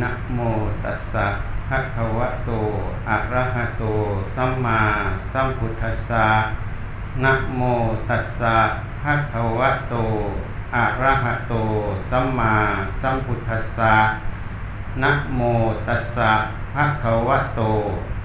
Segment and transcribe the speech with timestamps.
[0.00, 0.38] นะโม
[0.84, 1.26] ตัสสะ
[1.68, 2.50] ภะคะวะโต
[3.08, 3.84] อะระหะโต
[4.36, 4.82] สัมมา
[5.32, 6.26] สัมพุทธัสสะ
[7.24, 7.62] นะโม
[8.10, 8.56] ตัสสะ
[9.02, 9.94] ภะคะวะโต
[10.74, 11.54] อะระหะโต
[12.10, 12.54] สัมมา
[13.02, 13.94] สัมพุทธัสสะ
[15.02, 15.40] นะโม
[15.88, 16.32] ตัสสะ
[16.74, 17.62] ภะคะวะโต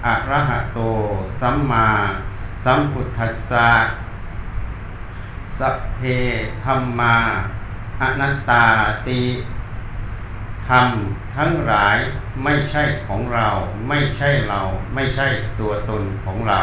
[0.06, 0.80] อะระหะโต
[1.40, 1.88] สัมมา
[2.64, 3.68] สัมพุทธัสสะ
[5.58, 6.00] สัพเพ
[6.64, 7.16] ธรรมา
[8.00, 8.64] อนัตตา
[9.08, 9.22] ติ
[10.78, 10.88] รม
[11.36, 11.96] ทั้งหลาย
[12.44, 13.48] ไม่ใช่ของเรา
[13.88, 14.60] ไม่ใช่เรา
[14.94, 15.26] ไม่ใช่
[15.60, 16.60] ตัวตนของเรา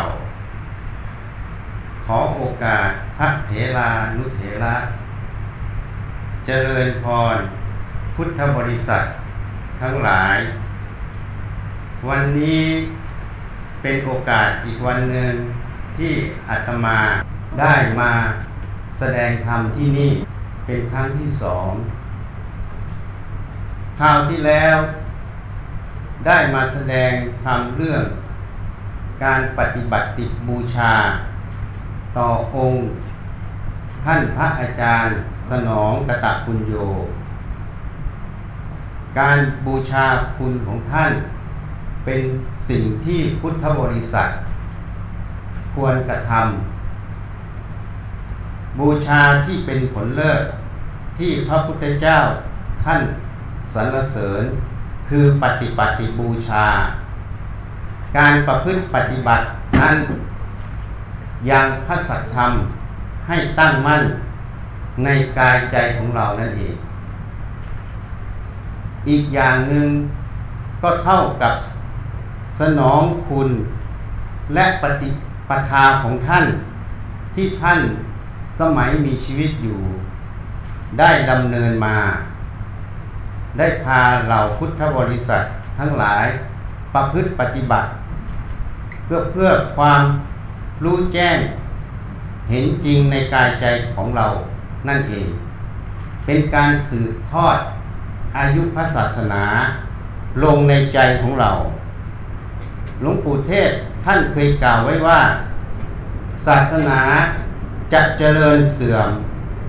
[2.06, 4.76] ขอโอกาสพระเถรานุเถระ
[6.46, 7.38] เจริญพร
[8.16, 9.04] พุทธบริษัท
[9.82, 10.38] ทั้งหลาย
[12.08, 12.66] วันนี้
[13.82, 15.34] เป็นโอกาสอีกวันหนึ่ง
[15.98, 16.14] ที่
[16.50, 17.00] อาตมา
[17.60, 18.12] ได้มา
[19.00, 20.12] แสดงธรรมที่นี่
[20.66, 21.72] เป็นครั้งที่สอง
[24.00, 24.78] คราวที่แล้ว
[26.26, 27.12] ได้มาแสดง
[27.46, 28.04] ทำเรื่อง
[29.24, 30.94] การปฏิบัติติบูชา
[32.18, 32.82] ต่อองค์
[34.06, 35.16] ท่านพระอาจารย์
[35.50, 36.74] สนองกตะคุณโย
[39.20, 40.06] การบูชา
[40.38, 41.12] คุณของท่าน
[42.06, 42.22] เป็น
[42.70, 44.30] สิ่งที่พุทธบริษัท
[45.76, 50.42] ควรกระทำบูชาที่เป็นผลเลิศ
[51.18, 52.18] ที่พระพุทธเจ้า
[52.86, 53.02] ท่าน
[53.74, 54.44] สรรเสริญ
[55.10, 56.68] คือปฏิปฏิบูชา
[58.18, 59.46] การประพฤติปฏิบัติ
[59.82, 59.98] นั้น
[61.50, 62.52] ยังพระสัจธรรม
[63.28, 64.04] ให้ตั้งมั่น
[65.04, 66.76] ในกายใจของเรานั่นเอง
[69.10, 69.90] อีกอย่างหนึ่ง
[70.82, 71.56] ก็เท่ากับ
[72.60, 73.50] สนองคุณ
[74.54, 75.10] และปฏิ
[75.50, 76.46] ปทาของท่าน
[77.36, 77.80] ที่ท่าน
[78.60, 79.80] สมัยมีชีวิตอยู่
[81.00, 81.98] ได้ดำเนินมา
[83.58, 85.44] ได้พาเหล่าพุทธบริษัท
[85.80, 86.26] ทั้งหลาย
[86.94, 87.90] ประพฤติปฏิบัติ
[89.06, 90.04] เพื่อเพื่อความ
[90.84, 91.40] รู้แจ้ง
[92.50, 93.66] เห็นจริงในกายใจ
[93.96, 94.28] ของเรา
[94.88, 95.28] นั่นเอง
[96.26, 97.58] เป็นการสืบทอด
[98.38, 99.44] อายุพระศาสนา
[100.44, 101.52] ลงในใจของเรา
[103.02, 103.72] หลวงปู่เทศ
[104.04, 105.20] ท่านเคยกล่าวไว้ว่า
[106.46, 107.02] ศาสนา
[107.94, 109.10] จะเจริญเสื่อม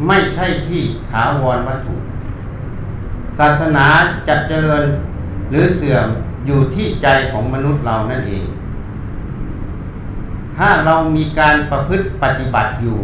[0.07, 1.95] ไม่ใช่ที่ถาวรวัตถุ
[3.39, 3.87] ศาสนา
[4.29, 4.85] จะเจริญ
[5.51, 6.07] หรือเสื่อม
[6.47, 8.47] อยู่ที่ใจของมนุษย์เรานั่นเอง
[10.57, 13.01] ถ้าเรามีการประพฤติปฏิบัติอยู่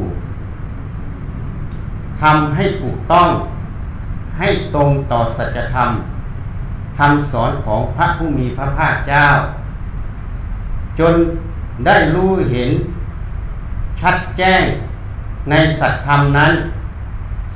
[2.22, 3.28] ทำให้ถูกต้อง
[4.38, 5.90] ให้ตรงต่อสัจธรรม
[6.98, 9.26] คำสอนของพระผู้มีพระภาคเจ้า
[10.98, 11.14] จน
[11.86, 12.70] ได้รู้เห็น
[14.00, 14.62] ชัดแจ้ง
[15.50, 16.52] ในสัจธรรมนั้น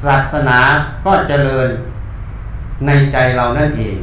[0.04, 0.58] ศาสนา
[1.04, 1.68] ก็เจริญ
[2.86, 3.96] ในใจเรานั่นเอง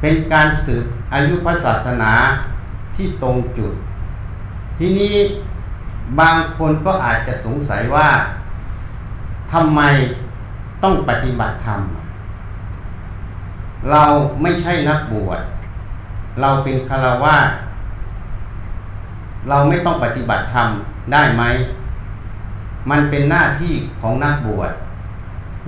[0.00, 0.84] เป็นการสืบ
[1.14, 2.12] อายุพระศาสนา
[2.96, 3.72] ที่ตรงจุด
[4.78, 5.14] ทีนี้
[6.20, 8.08] บางคนก็อาจจะสงสัยว่า
[9.52, 9.80] ทำไม
[10.82, 11.80] ต้องปฏิบัติธรรม
[13.90, 14.02] เรา
[14.42, 15.40] ไม่ใช่นักบวช
[16.40, 17.36] เราเป็นคารวะ
[19.48, 20.68] เราไม่ต้องปฏิบัติธรรม
[21.12, 21.42] ได้ไหม
[22.90, 24.72] มันเป็นหน้าที่ของนักบวช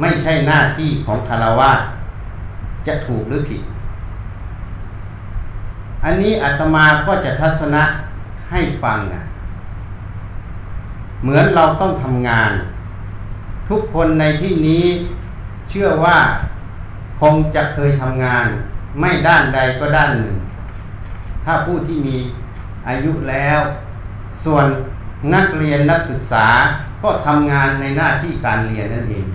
[0.00, 1.70] ไม่ใช่หน้าที่ของคารวะ
[2.86, 3.62] จะถูกหรือผิด
[6.04, 7.82] อันนี้อาตมาก็จะทัศนะ
[8.50, 9.22] ให้ฟังนะ
[11.22, 12.52] เหมือนเราต้องทำงาน
[13.68, 14.84] ทุกคนในที่นี้
[15.70, 16.18] เชื่อว่า
[17.20, 18.46] คงจะเคยทำงาน
[19.00, 20.36] ไม่ด้านใดก็ด้านหนึ่ง
[21.44, 22.16] ถ้าผู้ที่มี
[22.88, 23.60] อายุแล้ว
[24.44, 24.66] ส่วน
[25.34, 26.46] นักเรียนนักศึกษา
[27.02, 29.26] ก็ทำงานในหน้าที่การเรียนนั่นเอง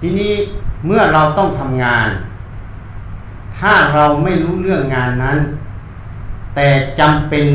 [0.00, 0.32] ทีนี้
[0.86, 2.08] เมื่อเราต้องทำงาน
[3.58, 5.38] ถ้าเราไม่รู้เรื่องงานนั้น
[6.54, 6.68] แต่
[7.00, 7.46] จำเป็น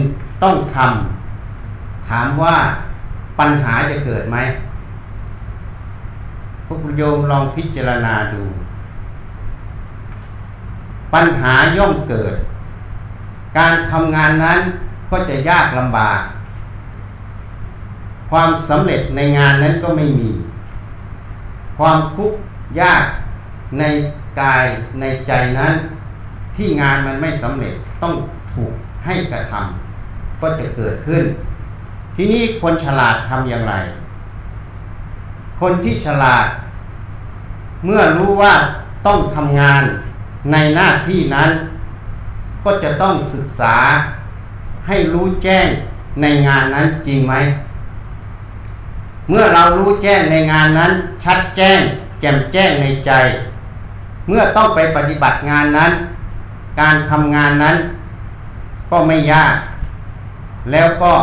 [0.44, 2.58] ต้องทำถามว่า
[3.40, 4.38] ปัญหาจะเกิดไหม
[6.66, 8.44] พวกโยมลองพิจารณาดู
[11.13, 12.36] ปัญหาย่อมเกิด
[13.57, 14.60] การทำงานนั้น
[15.12, 16.22] ก็จะยากลำบาก
[18.30, 20.30] ความสำเร็จในงานนั้นก็ไม่มี
[21.78, 22.40] ความทุกข์
[22.81, 23.06] ยาก
[23.80, 23.84] ใน
[24.42, 24.66] กาย
[25.00, 25.74] ในใจนั้น
[26.56, 28.14] ที่งานมันไม่สำเร็จต้อง
[28.54, 28.74] ถูก
[29.06, 31.24] ให้กระทำก็จะเกิดขึ้น
[32.16, 33.74] ทีนี้คนฉลาดทำอย่างไร
[35.60, 36.46] คนที่ฉลาด
[37.86, 38.54] เมื่อรู้ว่า
[39.08, 39.84] ต้องทำงาน
[40.52, 41.50] ในหน้าที่นั้น
[42.64, 43.75] ก็จะต้องศึกษา
[44.88, 45.68] ให้รู้แจ้ง
[46.22, 47.34] ในงานนั้นจริงไหม
[49.30, 50.92] เมื่อเรารู้แจ้งในงานนั้น
[51.24, 51.81] ชัดแจ้ง
[52.20, 53.12] แจ่มแจ้งในใจ
[54.28, 55.92] เมื่อต้องไปปฏิบัติงานนั้น
[56.80, 57.78] การทำงานนั้น
[58.92, 59.56] ก็ไม่ยาก
[60.72, 61.14] แล้วก็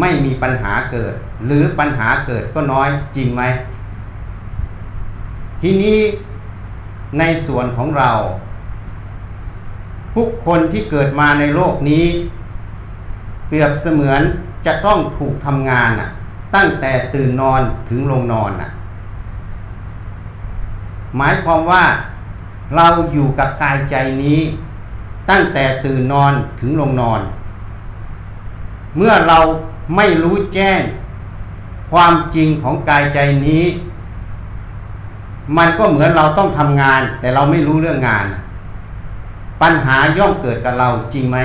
[0.00, 1.14] ไม่มีปัญหาเกิด
[1.46, 3.42] หรือปัญหาเกิดก็น้อยจริงไหม
[5.60, 5.98] ทีนี้
[7.18, 8.10] ในส่วนของเรา
[10.14, 12.04] ทุกคนที่เกิดมาในโลกนี้
[13.48, 14.22] เปรียบเสมือน
[14.66, 16.08] จะต้องถูกทำงานน่ะ
[16.56, 18.70] ตั้งแต่ตื่นนอนถึงลงนอนน่ะ
[21.16, 21.84] หมายความว่า
[22.76, 24.40] เราอยู่กับกายใจนี้
[25.30, 27.20] ตั้งแต่ตื่นนอนถึงลงนอน
[28.96, 29.38] เมื่อเรา
[29.96, 30.80] ไม่รู้แจ้ง
[31.90, 33.64] ความจริงของกายใจนี้
[35.56, 38.26] มันก็เหมือนเราต้องทำงาน แต่เราไม่รู้เรื่องงาน
[39.62, 41.38] ปัญหาย่อมเกิดกับเราจริงไหม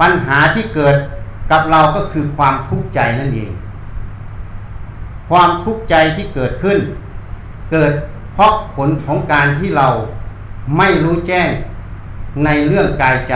[0.00, 0.96] ปัญหาที่เกิด
[1.52, 3.52] กับเราก็คือความทุกข์ใจนั่นเอง
[5.30, 6.78] ความทุกข์ใจที่เกิดขึ้น
[7.72, 7.92] เกิด
[8.34, 9.88] เพราะผลของการที่เรา
[10.78, 11.48] ไม่รู้แจ้ง
[12.44, 13.34] ในเรื่องกายใจ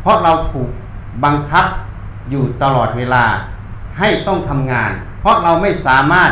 [0.00, 0.68] เพราะเราถูก
[1.24, 1.66] บังคับ
[2.30, 3.24] อยู่ตลอดเวลา
[3.98, 4.90] ให้ต้องทำงาน
[5.20, 6.30] เพราะเราไม่สามารถ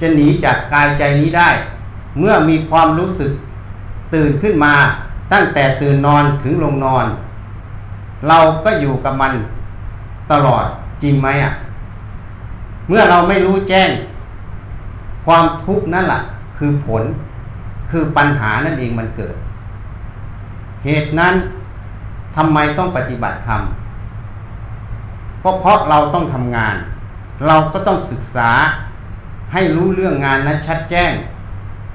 [0.00, 1.50] จะหนีจากกายใจนี้ได้
[2.18, 3.32] เมื่อมีความรู้สึก
[4.14, 4.74] ตื่นขึ้นมา
[5.32, 7.06] ตั้งแต่ตื่นนอนถึงลงนอน
[8.28, 9.32] เราก็อยู่กับมัน
[10.30, 10.64] ตลอด
[11.02, 11.52] จริงไหมอะ
[12.88, 13.90] เมื่อเราไม่รู้แจ้ง
[15.26, 16.20] ความทุกข์นั่นแหละ
[16.58, 17.02] คือผล
[17.90, 19.36] คือปัญหานั่นเองมันเกิด
[20.84, 21.34] เหตุนั้น
[22.36, 23.60] ทำไมต้องปฏิบัติธรรม
[25.42, 26.76] ก็เพราะเราต้องทำงาน
[27.46, 28.50] เราก็ต้องศึกษา
[29.52, 31.12] ให้รู้เรื่องงานนั้นชัดแจ้ง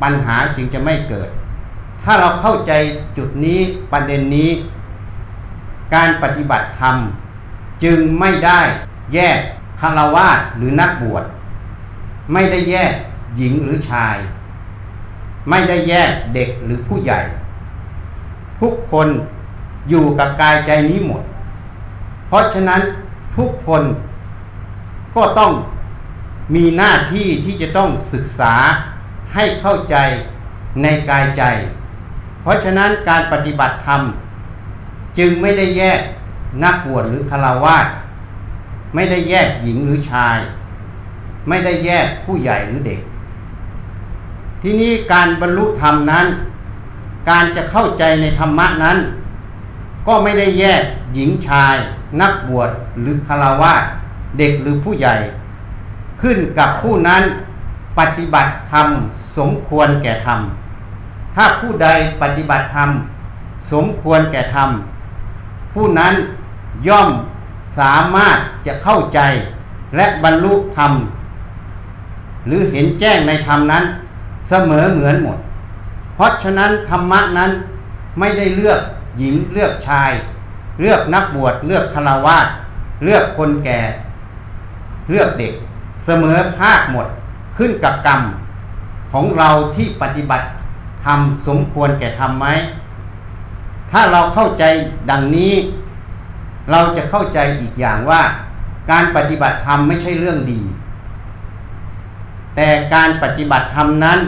[0.02, 1.30] ปัญหาจึงจะไม่เกิด
[2.04, 2.72] ถ้าเราเข้าใจ
[3.18, 3.60] จุดนี้
[3.92, 4.50] ประเด็นนี้
[5.96, 6.96] การปฏิบัติธรรม
[7.84, 8.62] จึงไม่ได้
[9.14, 9.40] แยก
[9.80, 11.26] คารวาสหรือนักบวช
[12.34, 12.94] ไม่ได้แยก
[13.38, 14.18] หญิงหรือชาย
[15.50, 17.20] ไม่ได้แยกเด็กหรือผู้ใหญ่
[18.62, 19.08] ทุกคน
[19.90, 21.24] อยู่กับกายใจนี้หมด
[22.28, 22.82] เพราะฉะนั้น
[23.38, 23.84] ทุกคน
[25.16, 25.52] ก็ต้อง
[26.56, 28.54] มีหน้าที่ที่จะต้องศึกษา
[29.34, 29.96] ให้เข้าใจ
[30.82, 31.44] ในกายใจ
[32.42, 34.02] เพราะฉะนั้นการปฏิบัติธรรม
[35.18, 36.02] จึงไม่ได้แยก
[36.64, 37.88] นักบวชหรือคารวาส
[38.94, 40.38] ไม่ได้แยกหญิงหรือชาย
[41.48, 43.02] ไม่ได้แยกผู้ใหญ่หรือเด็ก
[44.62, 46.28] ที่นี้การบรรลุธรรมนั้น
[47.30, 48.98] การจะเข้าใจในธรรมะนั้น
[50.08, 50.84] ก็ไม่ได้แยก
[51.16, 51.76] หญิงชาย
[52.22, 52.70] นักบวช
[53.02, 53.84] หรือคารวาส
[54.38, 55.16] เด็กหรือผู้ใหญ่
[56.22, 57.24] ขึ้นกับผู้นั้น
[58.00, 58.88] ปฏิบัติธรรม
[59.38, 60.40] สมควรแก่ธรรม
[61.36, 61.88] ถ้าผู้ใด
[62.22, 62.90] ปฏิบัติธรรม
[63.72, 64.70] สมควรแก่ธรรม
[65.74, 66.14] ผู้นั้น
[66.88, 67.10] ย่อม
[67.80, 68.38] สามารถ
[68.68, 69.20] จะเข้าใจ
[69.96, 70.92] และบรรลุธรรม
[72.48, 73.84] หรือเห็นแจ้งในธรรมนั้น
[74.50, 75.38] เสมอเหมือนหมด
[76.16, 77.52] เพราะฉะนั้นธรรมะนั้น
[78.20, 78.82] ไม่ได้เลือก
[79.20, 80.12] หญิงเลือกชาย
[80.80, 82.48] เลือกนักบวชเลือกคารวาส
[83.04, 83.80] เลือกคนแก่
[85.10, 85.54] เลือกเด็ก
[86.06, 87.08] เสมอภาคหมด
[87.58, 88.22] ขึ้นกับกรรม
[89.12, 90.46] ของเราที่ปฏิบัติ
[91.06, 92.48] ทำสมควรแก่ทำไหม
[93.92, 94.64] ถ้าเราเข้าใจ
[95.10, 95.54] ดังนี้
[96.72, 98.22] เราจะเข้าใจอีกอย่างว่า
[98.92, 100.62] การปฏิบัติธรรมไม่ใช่เรื่องดี
[102.56, 104.20] แต่การปฏิบัติธรรมนั้น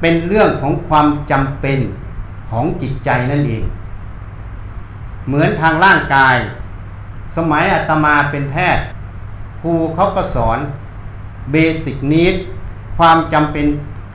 [0.00, 1.78] เป็นเรื่องของความจำเป็น
[2.50, 3.64] ของจิตใจนั่นเอง
[5.26, 6.36] เหมือนทางร่างกาย
[7.36, 8.84] สมัยอาตมาเป็นแพทย์
[9.62, 10.58] ครูเขาก็สอน
[11.52, 12.34] เบสิกนิด
[12.98, 13.66] ความจำเป็น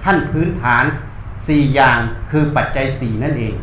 [0.03, 0.83] ขั้นพื้นฐาน
[1.29, 1.97] 4 อย่าง
[2.31, 3.55] คือปัจจัย 4 นั่นเอง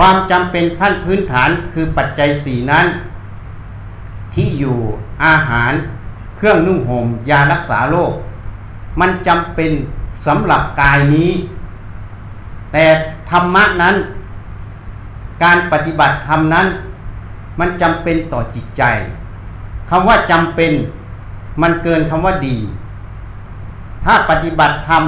[0.00, 2.86] ความจำเป็นขั้นพื้นฐานคือปัจจัยสี่นั้น
[4.34, 4.78] ที่อยู่
[5.24, 5.72] อาหาร
[6.36, 8.12] เครื่องนุ่งห่มยารักษาโรค
[9.00, 9.70] มันจำเป็น
[10.26, 11.30] สำหรับกายนี้
[12.72, 12.84] แต่
[13.30, 13.96] ธรรมะนั้น
[15.44, 16.66] การปฏิบัติธรรมนั้น
[17.58, 18.82] มันจำเป็นต่อจิตใจ
[19.90, 20.72] คำว่าจำเป็น
[21.62, 22.56] มันเกินคำว่าดี
[24.04, 25.02] ถ้าปฏิบัติธรรม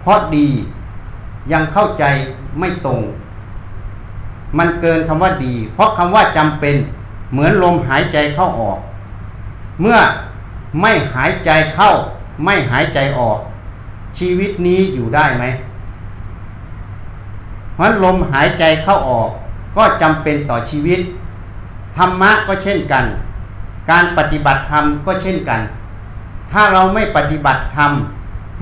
[0.00, 0.48] เพราะดี
[1.52, 2.04] ยังเข้าใจ
[2.60, 3.00] ไม่ตรง
[4.58, 6.76] มันเกินคำว่าดี เพราะคำว่าจำเป็น
[7.32, 8.78] เหมือนลมหายใจเข้าออก
[9.80, 9.98] เมื่อ
[10.80, 11.90] ไม่หายใจเข้า
[12.44, 13.38] ไม่หายใจออก
[14.18, 15.44] ชีวิตนี้อยู่ได้ไหม
[17.74, 19.30] เพราะลมหายใจเข้าออก
[19.76, 21.00] ก็จำเป็นต่อชีวิต
[21.96, 23.04] ธรรมะก็เช่นกัน
[23.90, 25.60] การปฏิบัติธรรมก็เช่นกัน
[26.52, 27.90] ถ้าเราไม่ปฏิบัติธรรม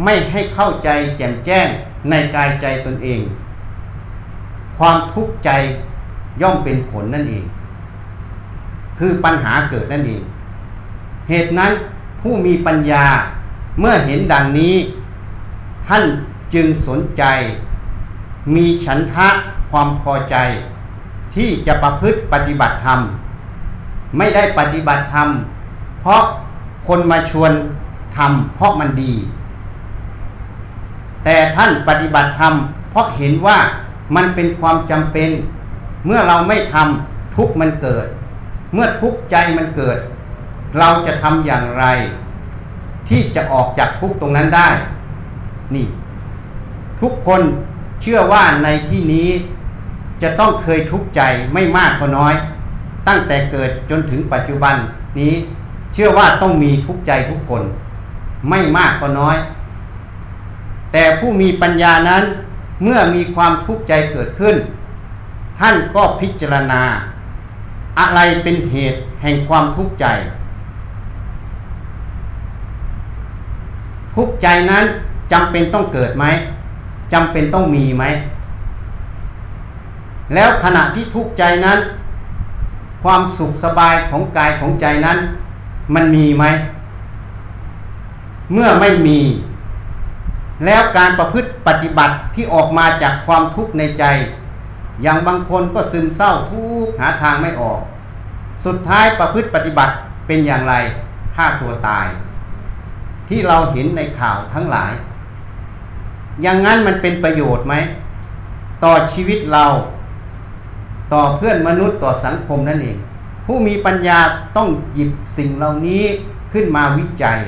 [0.04, 1.68] ไม่ให้เข้าใจแจ่มแจ้ง
[2.10, 3.20] ในกายใจตนเอง
[4.78, 5.50] ความทุกข์ใจ
[6.40, 7.44] ย่อมเป็นผลนั่นเอง
[8.98, 10.22] คือปัญหาเกิดนั่นเอง
[11.28, 11.72] เหตุนั้น
[12.20, 13.04] ผู้มีปัญญา
[13.80, 14.74] เมื่อเห็นดังนี้
[15.86, 16.04] ท่าน
[16.54, 17.24] จึงสนใจ
[18.54, 19.28] มีฉันทะ
[19.70, 20.36] ความพอใจ
[21.34, 23.00] ที่จะประพฤติปฏิบัติธรรม
[24.16, 25.28] ไม่ได้ปฏิบัติธรรม
[26.00, 26.22] เพราะ
[26.88, 27.52] คนมาชวน
[28.16, 29.12] ทำเพราะมันดี
[31.24, 32.52] แต่ท่านปฏิบัติธรรม
[32.90, 33.58] เพราะเห็นว่า
[34.16, 35.30] มันเป็นความจำเป็น
[36.06, 38.06] เมื่อเราไม่ทำทุกมันเกิด
[38.74, 39.98] เมื่อทุกใจมันเกิด
[40.78, 41.84] เราจะทำอย่างไร
[43.08, 44.68] ที่จะออกจากทุกตรงนั้นได้
[45.74, 45.86] นี่
[47.00, 47.42] ทุกคน
[48.02, 49.28] เชื่อว่าในที่นี้
[50.22, 51.20] จะต้องเคยทุกข์ใจ
[51.54, 52.34] ไม่มากก็น้อย
[53.08, 54.74] ตั้งแต่เกิดจนถึงปัจจุบัน
[55.18, 55.34] นี้
[55.92, 57.62] เชื่อว่าต้องมีทุกข์ใจทุกคน
[58.50, 59.36] ไม่มากก็น้อย
[60.92, 62.22] แต่ผู้มีปัญญานั้น
[62.82, 64.56] เมื่อมีความทุกข์ใจเกิดขึ้น
[65.60, 66.82] ท่านก็พิจารณา
[67.98, 70.06] อะไรเป็นเหตุแห่งความทุกข์ใจ
[74.14, 74.84] ทุกข์ใจนั้น
[75.32, 76.24] จำเป็นต้องเกิดไหม
[77.12, 78.04] จำเป็นต้องมีไหม
[80.34, 81.78] แล้วขณะที่ทุกข์ใจนั้น
[83.02, 85.18] ความสุขสบายของกายของใจนั้น
[85.94, 86.44] มันมีไหม
[88.52, 89.18] เมื่อไม่มี
[90.64, 94.04] แล้วการประพฤติปฏิบัติที่ออกมาจากความทุกข์ในใจ
[95.02, 97.80] อย่างบางคนก็ซึมเศร้าทุกหาทางไม่ออก
[98.64, 99.94] สุดท้ายประพฤติปฏิบัติ
[100.26, 100.74] เป็นอย่างไร
[101.34, 102.06] ฆ่าตัวตาย
[103.28, 104.92] ที่เราเห็นในข่าวทั้งหลาย
[106.42, 107.74] อย่างนั้นมันเป็นประโยชน์ไหม
[108.84, 109.64] ต่อชีวิตเรา
[111.12, 112.98] ต่อเพื่อนมนุษย์ต่อสังคมนั่นเอง
[113.46, 114.18] ผู้มีปัญญา
[114.56, 116.02] ต้องหยิบสิ่งเหล่านี้
[116.52, 117.38] ขึ้นมาวิจัย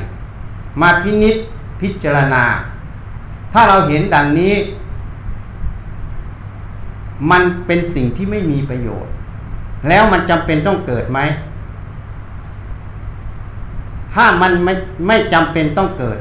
[0.81, 1.37] มาพินิษ
[1.81, 2.45] พิจารณา
[3.53, 4.55] ถ้าเราเห็นดังนี้
[7.31, 9.13] มันเป็นสิ่งที่ไม่มีประโยชน์
[9.89, 11.21] แล้วมันจำเป็นต้องเกิดไหม
[14.15, 14.75] ถ้ามันไม่
[15.07, 16.19] ไม่จำเป็นต้องเกิด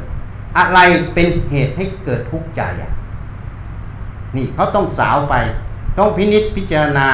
[0.57, 0.79] อะไร
[1.13, 2.91] เป็นเหตุให้เกิดทุกข์ใจอะ
[4.35, 5.35] นี่เขาต้องสาวไป
[5.97, 7.07] ต้องพินิษพิจารณา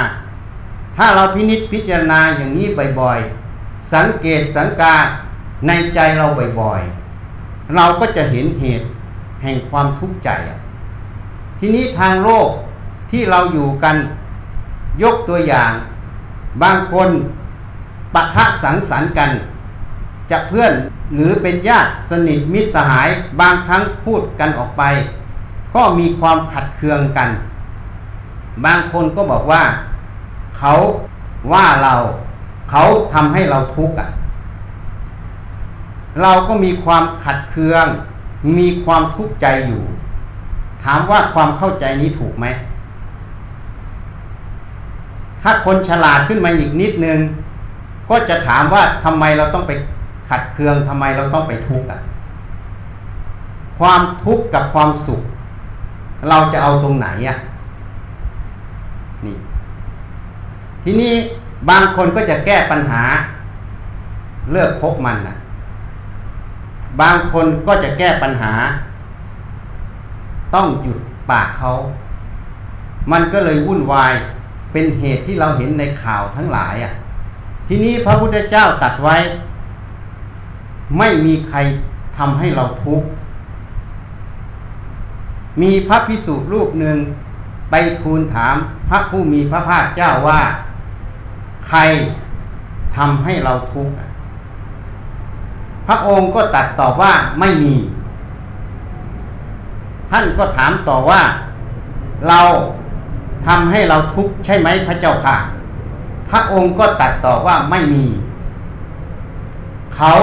[0.98, 2.67] ถ้าเราพินิษพิจารณาอย่างนี้
[3.00, 4.95] บ่อยๆ สังเกตสังกา
[5.67, 6.25] ในใจเรา
[6.62, 8.86] บ่อยๆ เราก็จะเห็นเหตุ
[9.46, 10.30] แห่งความทุกข์ใจ
[11.60, 12.50] ทีนี้ทางโลก
[13.12, 13.96] ที่เราอยู่กัน
[15.04, 15.72] ยกตัวอย่าง
[16.64, 17.10] บางคน
[18.14, 19.30] ปะทะสังสรรค์กัน
[20.32, 20.74] จะเพื่อน
[21.16, 23.08] หรือเป็นญาติสนิทมิตรสหาย
[23.42, 24.84] บางครั้งพูดกันออกไป
[25.75, 27.30] ก็มีความขัดเคืองกัน
[28.66, 29.64] บางคนก็บอกว่า
[30.58, 30.72] เขา
[31.52, 31.94] ว่าเรา
[32.70, 32.82] เขา
[33.14, 34.10] ทำให้เราทุกข์อะ
[36.22, 37.86] เราก็มีความขัดเคือง
[38.58, 39.84] มีความทุกข์ใจอยู่
[40.84, 42.46] ถามว่าความเข้าใจนี้ถูกไหม
[45.42, 47.20] ถ้าคนฉลาดขึ้นมาอีกนิดนึง
[48.10, 49.72] ก็จะถามว่าทำไมเราต้องไป
[50.30, 52.00] ขัดเคืองทำไมเราต้องไปทุกข์อะ
[53.80, 55.22] ความทุกข์กับความสุข
[56.30, 57.38] เราจะเอาตรงไหนอะ
[59.25, 59.38] นี่
[60.84, 61.13] ทีนี้
[61.70, 63.01] บางคนก็จะแก้ปัญหา
[64.51, 65.36] เลิกพบมันนะ
[67.02, 68.54] บางคนก็จะแก้ปัญหา
[70.54, 71.00] ต้องหยุด
[71.30, 71.72] ปากเขา
[73.12, 74.14] มันก็เลยวุ่นวาย
[74.72, 76.94] เป็นเหตุที่เราเห็นในข่าวทั้งหลายอะ
[77.68, 79.16] ทีนี้พระพุทธเจ้าตัดไว้
[80.98, 81.58] ไม่มีใคร
[82.18, 83.08] ทำให้เราทุกข์
[85.62, 86.98] มีพระพิสุรูปหนึ่ง
[87.72, 88.56] ไปทูลถาม
[88.90, 90.42] พระผู้มีพระภาคเจ้าว่า
[91.68, 91.80] ใคร
[92.96, 93.94] ทำให้เราทุกข์
[95.88, 97.75] พระองค์ก็ตัดตอบว่าไม่มี
[100.12, 101.22] ท่านก็ถามต่อว่า
[102.27, 102.42] เรา
[103.48, 105.38] ทำให้เราทุกข์ใช่ไหมพระเจ้าค่ะ
[106.30, 108.06] พระองค์ก็ตัดต่อว่าไม่มี
[109.96, 110.13] เขา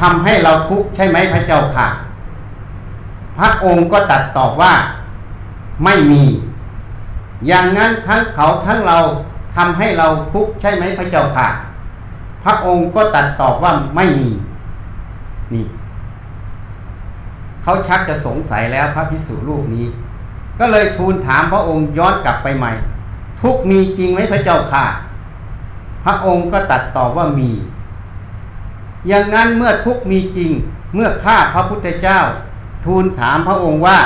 [0.00, 1.88] ทำให้เราทุกข์ใช่ไหมพระเจ้าค่ะ
[3.38, 4.74] พระองค์ก็ตัดตอบว่า
[5.84, 6.22] ไม่มี
[7.46, 8.98] อย่างนั้นทั้งเขาทั้งเรา
[9.56, 11.48] ทำให้เราทุกข์ใช่ไหมพระเจ้าค่ะ
[12.44, 14.28] พระองค์ก็ตัดตอบว่าไม่มี
[15.54, 15.66] นี่
[17.62, 19.86] เขาชักจะสงสัยแล้วพระพิสุรูปนี้
[20.58, 22.72] ก็เลยทูลถามพระองค์ย้อนกลับไปใหม่
[23.40, 24.86] ทุกมีจริงไหมพระเจ้าค่ะ
[26.04, 27.50] พระองค์ก็ตัดตอบว่ามี
[29.08, 30.50] อย่างนั้นเมื่อทุกมีจริง
[30.94, 32.18] เมื่อข้าพระพุทธเจ้า
[32.84, 33.98] ทูลถามพระองค์ว่า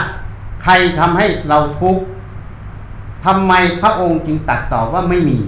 [0.63, 2.03] ใครทำให้เราทุกข์
[3.25, 5.39] ทำไมพระองค์จึงตัดตอบว่าไม่มี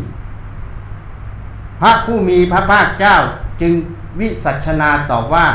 [1.80, 3.16] พระผู้มีพระภาคเจ้า
[3.60, 3.72] จึง
[4.18, 5.46] วิสัชนาตอบว่า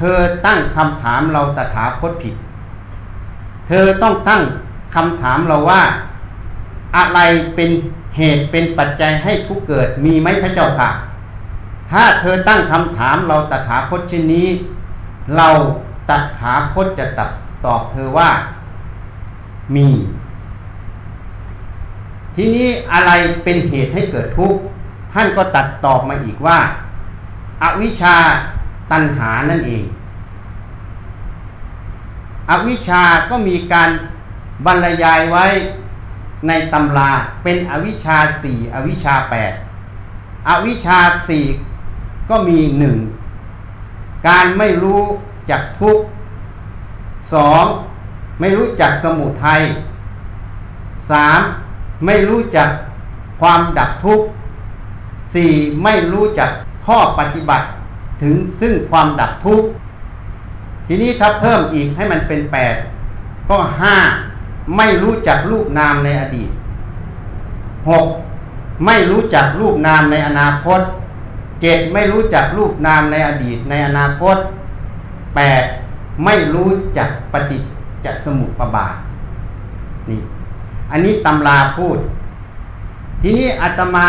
[0.00, 2.34] เธอตั้งคำถามเราตถาคตผิด
[3.68, 4.42] เธอต้องตั้ง
[4.94, 5.82] คำถามเราว่า
[6.96, 7.20] อะไร
[7.54, 7.70] เป็น
[8.16, 10.90] เหตุเป็นปัจจัยให้ทุกเกิดมีไหมพระเจ้าค่ะ
[11.90, 14.48] ถ้าเธอตั้งคำถามเราตถาคตเช่นนี้
[15.36, 15.48] เรา
[16.08, 17.30] ตถาคตจะตัด
[17.64, 18.30] ตอบเธอว่า
[19.74, 19.88] มี
[22.34, 23.10] ทีนี้อะไร
[23.44, 24.58] เป็นเหตุให้เกิดทุกข์
[25.12, 26.58] ท่านก็ตัดตอบมาอีกว่า
[27.62, 28.16] อาวิชชา
[28.90, 29.84] ตัณหานั่นเอง
[32.50, 33.90] อวิชชาก็มีการ
[34.66, 35.46] บรรยายไว้
[36.48, 37.10] ในตำรา
[37.42, 39.52] เป็นอวิชชาสี่อวิชชาแปด
[40.48, 41.44] อวิชชาสี่
[42.30, 42.96] ก็มีหนึ่ง
[44.28, 45.02] การไม่รู้
[45.50, 45.98] จักทุก
[47.34, 47.64] สอง
[48.40, 49.62] ไม่รู้จักสมุทัย
[51.10, 51.40] สาม
[52.06, 52.68] ไม่รู้จัก
[53.40, 54.26] ความดับทุกข์
[55.34, 55.52] สี่
[55.84, 56.50] ไม่รู้จัก
[56.86, 57.66] ข้อปฏิบัติ
[58.20, 59.68] ถึงซึ่งความดับทุกข์
[60.86, 62.74] ทีนี้ถ้าเพิ่มอีกให้มันเป็นแปด
[63.48, 63.96] ก็ห้า
[64.76, 66.50] ไม่รู้จักรูปนามในอดีต
[67.88, 68.06] หก
[68.86, 70.80] ไม่รู้จักรูปนามในอนาคต
[71.60, 74.36] เจ็ดไม่รู้จักรูปนามในอดีตในอนาคต
[75.36, 75.64] แปด
[76.24, 77.62] ไม่รู้จักปฏิจ
[78.04, 78.94] จสมุปบาท
[80.08, 80.20] นี่
[80.90, 81.98] อันนี้ตำราพูด
[83.22, 84.06] ทีนี้อาตมา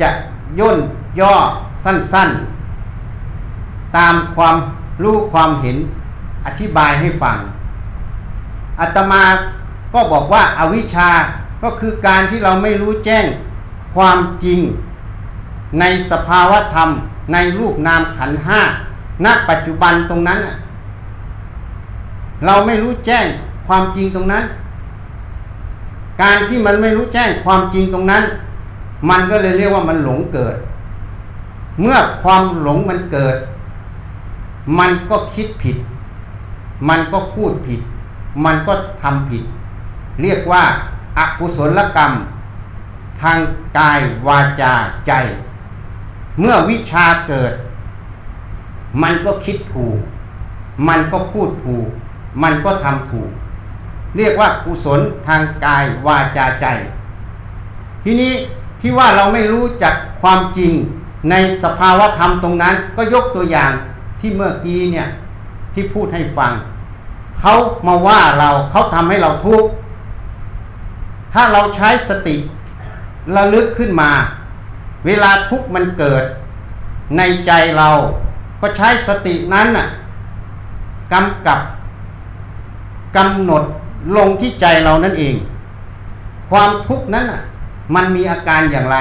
[0.00, 0.08] จะ
[0.58, 0.78] ย่น
[1.20, 1.34] ย่อ
[1.84, 2.57] สั้น ๆ
[3.96, 4.56] ตามความ
[5.02, 5.76] รู้ความเห็น
[6.46, 7.36] อธิบายให้ฟัง
[8.80, 9.22] อาตมา
[9.92, 11.10] ก็บอกว่าอาวิชชา
[11.62, 13.24] ก็คือการที่เราไม่รู้แจ้ง
[13.94, 14.60] ความจริง
[15.80, 16.88] ในสภาวะธรรม
[17.32, 18.60] ในรูปนามขันห้า
[19.24, 20.40] ณปัจจุบันตรงนั้น
[22.46, 23.26] เราไม่รู้แจ้ง
[23.66, 24.44] ความจริงตรงนั้น
[26.22, 28.22] การที่มันไม่รู้แจ้งความจริงตรงนั้น
[29.10, 30.56] มันก็เลยเรียกว่ามันหลงเกิด
[31.80, 33.36] เมื่อความหลงมันเกิด
[34.78, 35.76] มันก็คิดผิด
[36.88, 37.80] มันก็พูดผิด
[38.44, 38.72] มันก็
[39.02, 39.42] ทำผิด
[40.22, 40.62] เรียกว่า
[41.18, 42.12] อากุศลกรรม
[43.20, 43.38] ทาง
[43.78, 44.72] กายวาจา
[45.06, 45.12] ใจ
[46.40, 47.52] เมื่อวิชาเกิด
[49.02, 49.98] มันก็คิดถูก
[50.88, 51.88] มันก็พูดถูก
[52.42, 53.30] มันก็ทำถูก
[54.16, 56.66] เรียกว่ากุศลทางกายวาจาใจ
[58.04, 58.32] ทีนี้
[58.80, 60.72] ที่ว่าเราไม่รู้จักความจริง
[61.30, 63.72] ในสภาวะธรรมตรงนั้นก็ยกตัวอย่าง
[64.20, 65.08] ที่เมื่อกี้เนี่ย
[65.74, 66.52] ที่พูดให้ฟัง
[67.40, 67.54] เขา
[67.86, 69.70] มาว่าเราเขาทำให้เราทุกข์
[71.32, 72.36] ถ้าเราใช้สติ
[73.36, 74.10] ระลึกขึ้นมา
[75.06, 76.24] เวลาทุกข์มันเกิด
[77.16, 77.88] ในใจเรา
[78.60, 79.88] ก็ใช้สตินั้นน่ะ
[81.12, 81.60] กำกับ
[83.16, 83.64] กำหนด
[84.16, 85.36] ลงที่ใจเรานั่นเอง
[86.50, 87.42] ความทุกข์นั้นน่ะ
[87.94, 88.98] มันมีอาการอย่างไร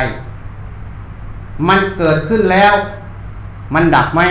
[1.70, 2.74] มันเกิดขึ้นแล้ว
[3.74, 4.22] มันดับไหม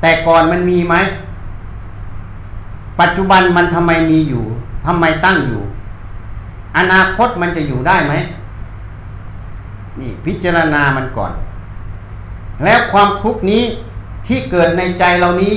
[0.00, 0.94] แต่ก่อนมันมีไหม
[3.00, 4.44] ปัจจุบันมันทำไมมีอยู่
[4.86, 5.62] ทำไมตั้งอยู่
[6.76, 8.14] อนาคตมันจะอยู่ได้ไหม
[10.00, 11.32] นี่พิจารณามันก่อน
[12.64, 13.62] แล้วความทุกข์นี้
[14.26, 15.54] ที่เกิดในใจเรานี้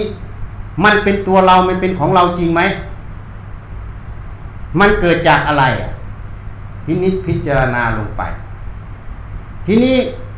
[0.84, 2.62] มันเป็นตัวเรา มันเป็นของเราจริงไหม
[4.80, 5.64] มันเกิดจากอะไร
[6.86, 8.22] ทีนี้พิจารณาลงไป
[9.66, 9.98] ทีนี้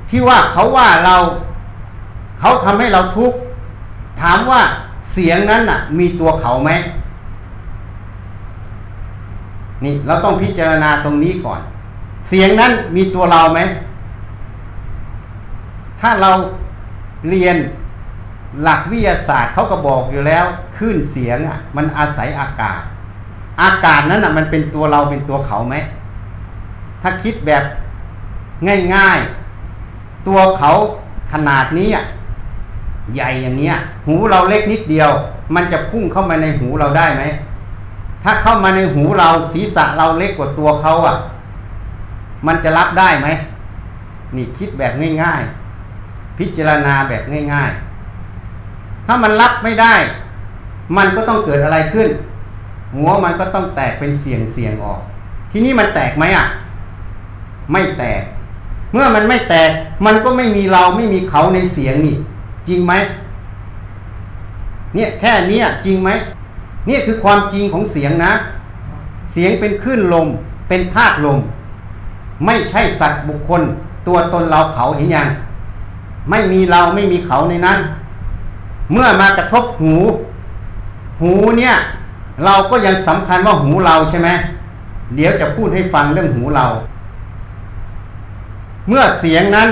[0.09, 1.15] ที่ว่าเขาว่าเรา
[2.39, 3.37] เขาทำให้เราทุกข์
[4.21, 4.62] ถามว่า
[5.13, 6.71] เสียงนั้นน่ะ มีตัวเขาไหม
[9.84, 11.62] นี่เราต้องพิจารณาตรงนี้ก่อน
[12.27, 13.60] เสียงนั้นมีตัวเราไหม
[16.01, 16.31] ถ้าเรา
[17.29, 17.55] เรียน
[18.63, 20.45] หลักวิทยาศาสตร์เขาก็บอกอยู่แล้ว
[20.77, 22.81] คลื่นเสียงอะ มันอาศัยอากาศ
[23.62, 25.75] อากาศนั้นอะ มันเป็นตัวเราเป็นตัวเขาไหม
[27.01, 27.63] ถ้าคิดแบบ
[28.95, 30.69] ง่ายๆ ตัวเขา
[31.34, 32.03] ขนาดนี้อะ
[33.13, 33.75] ใหญ่อย่างเนี้ย
[34.07, 35.09] หูเราเล็กนิดเดียว
[35.55, 37.23] มันจะพุ่งเข้ามาในหูเราได้ไหม
[38.23, 41.15] ถ้าเข้ามาในหูเราศีรษะเราเล็กกว่าตัวเขาอะ
[42.47, 43.27] มันจะรับได้ไหม
[44.35, 47.71] นี่คิดแบบง่ายๆ พิจารณาแบบง่าย
[48.39, 49.93] ๆ ถ้ามันรับไม่ได้
[50.97, 52.09] มันก็ต้องเกิดอะไรขึ้น
[52.95, 55.01] หัวมันก็ต้องแตกเป็นเสียงเสียงออก
[55.51, 56.45] ทีนี้มันแตกไหมอะ
[57.71, 58.21] ไม่แตก
[58.93, 59.69] เมื่อมันไม่แตก
[60.05, 62.15] มันก็ไม่มีเราไม่มีเขาในเสียงนี่
[62.67, 62.93] จริงไหม
[64.93, 66.10] เนี่ยแค่นี้จริงไหม
[66.89, 68.32] นี่คือความจริงของเสียงนะ
[69.32, 70.28] เสียงเป็นคลื่นลม
[70.67, 71.39] เป็นธาตุลม
[72.45, 73.62] ไม่ใช่สัตว์บุคคล
[74.08, 75.28] ตัวตนเราเขาเห็นยัง
[76.30, 77.80] ไม่มีเราไม่มีเขาในนั้น
[78.91, 79.93] เมื่อมากระทบหู
[81.21, 81.74] หูเนี่ย
[82.45, 84.30] เราก็ยังสำคัญว่าหูเราใช่ไหม
[85.15, 86.65] เดี๋ยวจะพูดให้ฟังเรื่องหูเรา
[88.88, 89.69] เมื่อเสียงนั้น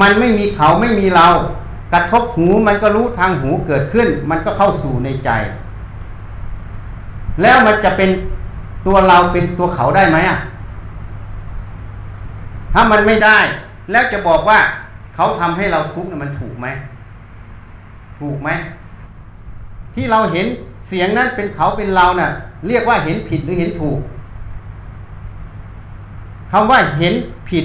[0.00, 1.26] มันไม่มีเขาไม่มีเรา
[1.92, 5.30] กระทบหูมันก็รู้ทางหูเกิดขึ้น มันก็เข้าสู่ในใจ
[7.42, 8.10] แล้วมันจะเป็น
[8.86, 10.38] ตัวเราเป็นตัวเขาได้ไหมอะ
[12.72, 13.38] ถ้ามันไม่ได้
[13.90, 14.58] แล้วจะบอกว่า
[15.14, 16.66] เขาทำให้เราทุกข์มันถูกไหม
[18.20, 18.50] ถูกไหม
[19.94, 20.46] ที่เราเห็น
[20.88, 22.30] เสียงนั้นเป็นเขาเป็นเราเนะ่ะ
[22.68, 23.98] เรียกว่าเห็นผิดหรือเห็นถูก
[26.50, 27.14] คำว่าเห็น
[27.50, 27.64] ผิด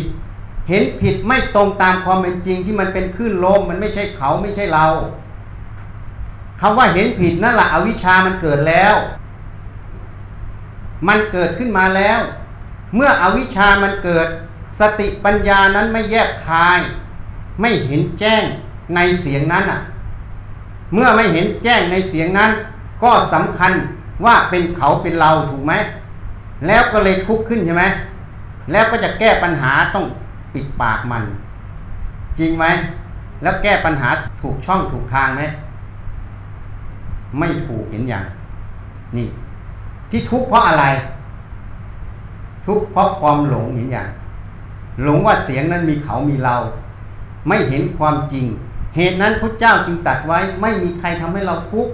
[0.69, 4.85] เห็นผิดไม่ตรงตามความเป็นจริงที่มันเป็นคลื่นลมมันไม่ใช่เขาไม่ใช่เรา
[6.59, 8.95] คำว่าเห็นผิดนั่นแหละอวิชามันเกิดแล้ว
[11.07, 12.19] มันเกิดขึ้นมาแล้ว
[12.95, 14.27] เมื่ออวิชามันเกิด
[14.79, 16.79] สติปัญญานั้นไม่แยกคาย
[17.61, 18.43] ไม่เห็นแจ้ง
[18.95, 19.79] ในเสียงนั้นอะ
[20.93, 22.51] เมื่อไม่เห็นแจ้งในเสียงนั้น
[23.03, 23.71] ก็สำคัญ
[24.25, 25.73] ว่าเป็นเขาเป็นเราถูกไหม
[26.67, 27.85] แล้วก็เลยทุกขึ้นใช่ไหม
[28.71, 30.05] แล้วก็จะแก้ปัญหาต้อง
[30.57, 31.23] ปิดปากมัน
[32.39, 32.65] จริงไหม
[33.43, 34.09] แล้วแก้ปัญหา
[34.41, 35.43] ถูกช่องถูกทางไหม
[37.39, 38.25] ไม่ถูกเห็นอย่าง
[39.17, 39.27] นี่
[40.09, 40.85] ที่ทุกข์เพราะอะไร
[42.65, 44.09] ทุกข์เพราะความหลงเห็นอย่าง
[45.03, 46.55] หลงว่าเสียงนั้นมีเขามีเรา
[47.47, 48.45] ไม่เห็นความจริง
[48.95, 51.93] เหตุนั้นพระเจ้าจึงตัดไว้ ไม่มีใครทำให้เราทุกข์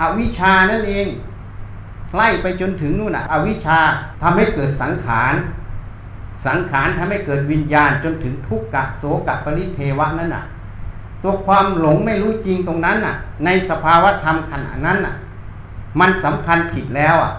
[0.00, 1.06] อวิชานั่นเอง
[2.16, 3.78] ไล่ไปจนถึงนู่นอะ อวิชชา
[4.22, 5.34] ทำให้เกิดสังขาร
[6.46, 10.44] สังขารทำให้เกิดวิญญาณจนถึงทุกขะโสกะปริเทวะนั่นน่ะ
[11.22, 15.14] ตัวความหลงไม่รู้จริงตรงนั้นน่ะ ในสภาวะธรรมขณะนั้นน่ะ
[16.00, 17.32] มันสำคัญผิดแล้วอะ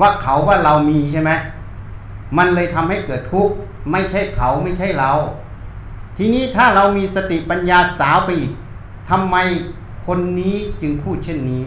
[0.00, 1.32] ว่าเขาว่าเรามีใช่ไหม
[2.36, 3.54] มันเลยทำให้เกิดทุกข์
[3.90, 5.10] ไม่ใช่เขาไม่ใช่เรา
[6.16, 8.52] ทีนี้ถ้าเรามีสติปัญญาสาวไปอีก
[9.10, 9.36] ทำไม
[10.06, 11.62] คนนี้จึงพูดเช่นนี้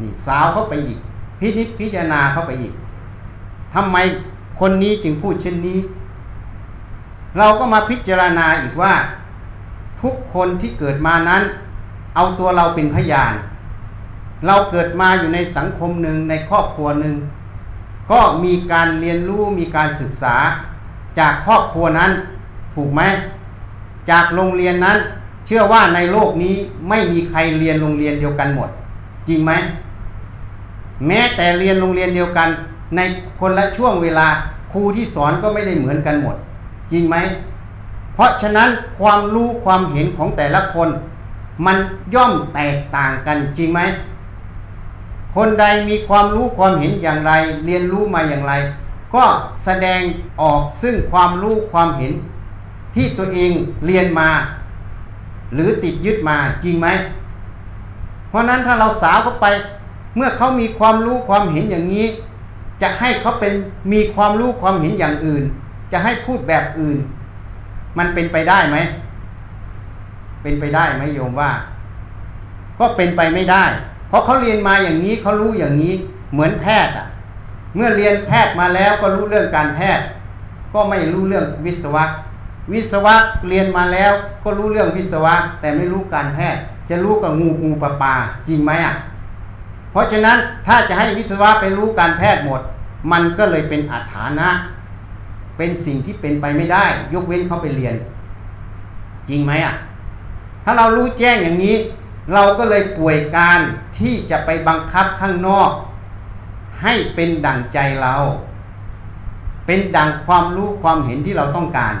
[0.00, 0.98] นี่สาวเข้าไปอีก
[1.38, 2.74] พิจิตพิจารณาเข้าไปอีก
[3.74, 3.96] ทำไม
[4.60, 5.78] คนนี้จึงพูดเช่นนี้
[7.38, 8.94] เราก็มาพิจารณาอีกว่า
[10.02, 11.42] ทุกคนที่เกิดมานั้น
[12.14, 13.34] เอาตัวเราเป็นพยาน
[14.46, 17.14] เราเกิดมาอยู่ในสังคมหนึ่งในครอบครัวหนึ่ง
[18.10, 20.36] ก็มีการเรียนรู้มีการศึกษา
[21.18, 22.10] จากครอบครัวนั้น
[22.74, 23.02] ถูกไหม
[24.10, 24.98] จากโรงเรียนนั้น
[25.46, 26.54] เชื่อว่าในโลกนี้
[26.88, 28.70] ไม่มีใครเรียนโรงเรียนเดียวกันหมด
[29.28, 29.52] จริงไหม
[31.06, 32.48] แม้แต่เรียนโรงเรียนเดียวกัน
[32.96, 33.00] ใน
[33.40, 34.28] คนละช่วงเวลา
[34.72, 36.36] ครูที่สอนก็ไม่ได้เหมือนกันหมด
[36.92, 37.16] จริงไหม
[38.14, 38.68] เพราะฉะนั้น
[38.98, 40.88] ความรู้ความเห็นของแต่ละคน
[41.66, 41.76] มัน
[42.14, 43.80] ย่อมแตกต่างกันจริงไหม
[45.34, 47.32] คนใดมีความรู้ความเห็นอย่างไร
[47.66, 48.52] เรียนรู้มาอย่างไร
[49.14, 49.24] ก็
[49.64, 50.00] แสดง
[50.40, 52.12] ออกซึ่งความรู้ความเห็น
[52.94, 53.52] ที่ตัวเอง
[53.86, 54.28] เรียนมา
[55.54, 56.88] หรือติดยึดมาจริงไหม
[58.28, 59.46] เพราะนั้นถ้าเราสาวเข้าไป
[60.16, 62.06] เมื่อเขามีความรู้ความเห็นอย่างนี้
[62.84, 63.54] จะให้เขาเป็น
[63.92, 65.44] มีความรู้ความเห็นอย่างอื่น
[65.92, 66.98] จะให้พูดแบบอื่น
[67.98, 68.76] มันเป็นไปได้ไหม
[70.42, 71.50] เป็นไปได้ไหมโยมว่า
[72.78, 73.64] ก็เป็นไปไม่ได้
[74.08, 75.94] เพราะเขาเรียนมาอย่างนี้เขารู้อย่างนี้
[76.32, 77.06] เหมือนแพทย์อะ
[77.74, 80.04] เมื่อเรียนแพทย์มาแล้วก็รู้เรื่องการแพทย์
[80.74, 82.04] ก็ไม่รู้เรื่องวิศวะ
[82.72, 83.14] วิศวะ
[83.48, 84.12] เรียนมาแล้ว
[84.44, 88.14] ก็รู้เรื่องวิศวะ แต่ไม่รู้การแพทย์ จะรู้กับงูงูปลาปลา
[88.48, 88.94] จริงไหมอะ
[89.92, 92.60] เพราะฉะนั้นถ้าจะให้วิศวะไปรู้การแพทย์หมด
[93.12, 94.48] มันก็เลยเป็นอัฐานะ
[95.56, 97.94] เป็นสิ่งที่เป็นไปไม่ได้ ยกเว้นเขาไปเรียน
[99.28, 99.74] จริงไหมอะ
[100.64, 101.76] ถ้าเรารู้แจ้งอย่างนี้
[102.34, 103.58] เราก็เลยป่วยการ
[103.98, 105.70] ที่จะไปบังคับข้างนอก
[106.82, 108.14] ให้เป็นดั่งใจเรา
[109.66, 111.94] เป็นดั่งความรู้ความเห็นที่เราต้องการ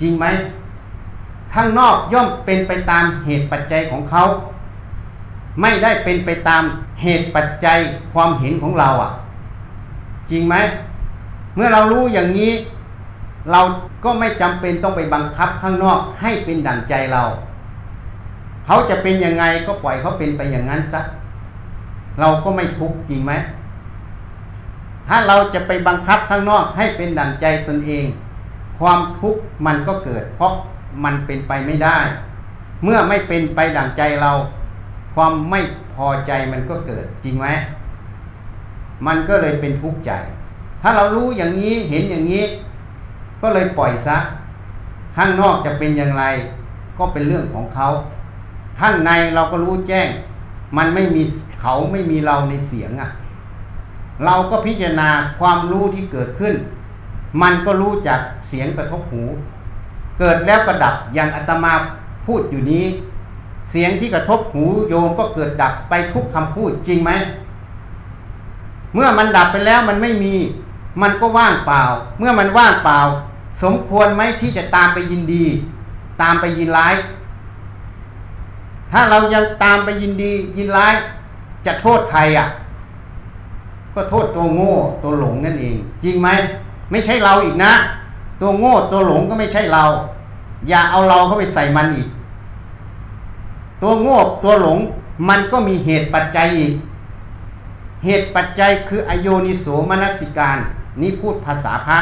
[0.00, 0.26] จริงไหม
[1.54, 4.22] ข้างนอกย่อมเป็นไปตามเหตุปัจจัยของเขา
[5.60, 6.62] ไม่ได้เป็นไปตาม
[7.02, 7.78] เหตุปัจจัย
[8.12, 9.10] ความเห็นของเราอะ
[10.32, 10.56] จริงไหม
[11.54, 12.52] เมื่อเรารู้อย่างนี้
[13.52, 13.60] เรา
[14.04, 17.22] ก็ไม่จำเป็นต้องไปบังคับข้างนอกให้เป็นดั่งใจเรา
[18.66, 21.02] เขาจะเป็นยังไงก็ปล่อยเขาเป็นไปอย่างนั้นซะ
[22.20, 23.32] เราก็ไม่ทุกข์จริงไหม
[25.08, 28.06] ถ้าเราจะไปบังคับข้างนอกให้เป็นดั่งใจตนเอง
[28.78, 30.52] ความทุกข์มันก็เกิด เพราะ
[31.04, 31.98] มันเป็นไปไม่ได้
[32.82, 34.32] เมื่อไม่เป็นไปดั่งใจเรา
[35.14, 35.60] ความไม่
[35.94, 37.46] พอใจมันก็เกิดจริงไหม
[39.06, 40.12] มันก็เลยเป็นทุกข์ใจ
[40.82, 42.44] ถ้าเรารู้อย่างนี้เห็นอย่างนี้
[43.42, 44.18] ก็เลยปล่อยซะ
[45.16, 46.24] ข้างนอกจะเป็นอย่างไร
[46.98, 47.86] ก็เป็นเรื่องของเขา
[48.80, 50.08] ข้างในเราก็รู้แจ้ง
[50.76, 51.22] มันไม่มี
[51.60, 53.10] เขาไม่มีเราในเสียงอะ่ะ
[54.24, 55.08] เราก็พิจารณา
[55.40, 56.54] ความรู้ที่เกิดขึ้น
[57.42, 59.22] มันก็รู้จากเสียงกระทบหู
[60.18, 61.74] เกิดแล้วก็ดับอย่างอาตมา
[62.26, 62.84] พูดอยู่นี้
[63.70, 67.10] เสียงที่กระทบหูโยมก็เกิดดับไปทุกคำพูดจริงไหม
[68.94, 70.34] เมื่อมันดับไปแล้วมันไม่มี
[71.02, 71.82] มันก็ว่างเปล่า
[72.18, 72.98] เมื่อมันว่างเปล่า
[73.62, 75.44] สมควรไหมที่จะตามไปยินดี
[76.22, 76.94] ตามไปยินร้าย
[78.92, 80.94] ถ้าเรายังตามไปยินดี ยินร้าย
[81.66, 82.46] จะโทษใครอะ
[83.94, 86.28] ก็โทษตัวโง่ตัวหลงนั่นเอง จริงไหม
[86.90, 87.72] ไม่ใช่เราอีกนะ
[88.40, 89.84] ตัวโง่ตัวหลงก็ไม่ใช่เรา
[90.68, 92.08] อย่าเอาเราเข้าไปใส่มันอีก
[93.82, 94.78] ตัวโง่ตัวหลง
[95.28, 96.72] มันก็มีเหตุปัจจัยอีก
[98.04, 100.58] เหตุปัจจัยคืออโยนิโสมนสิการ
[101.00, 101.98] นี่พูดภาษาพระ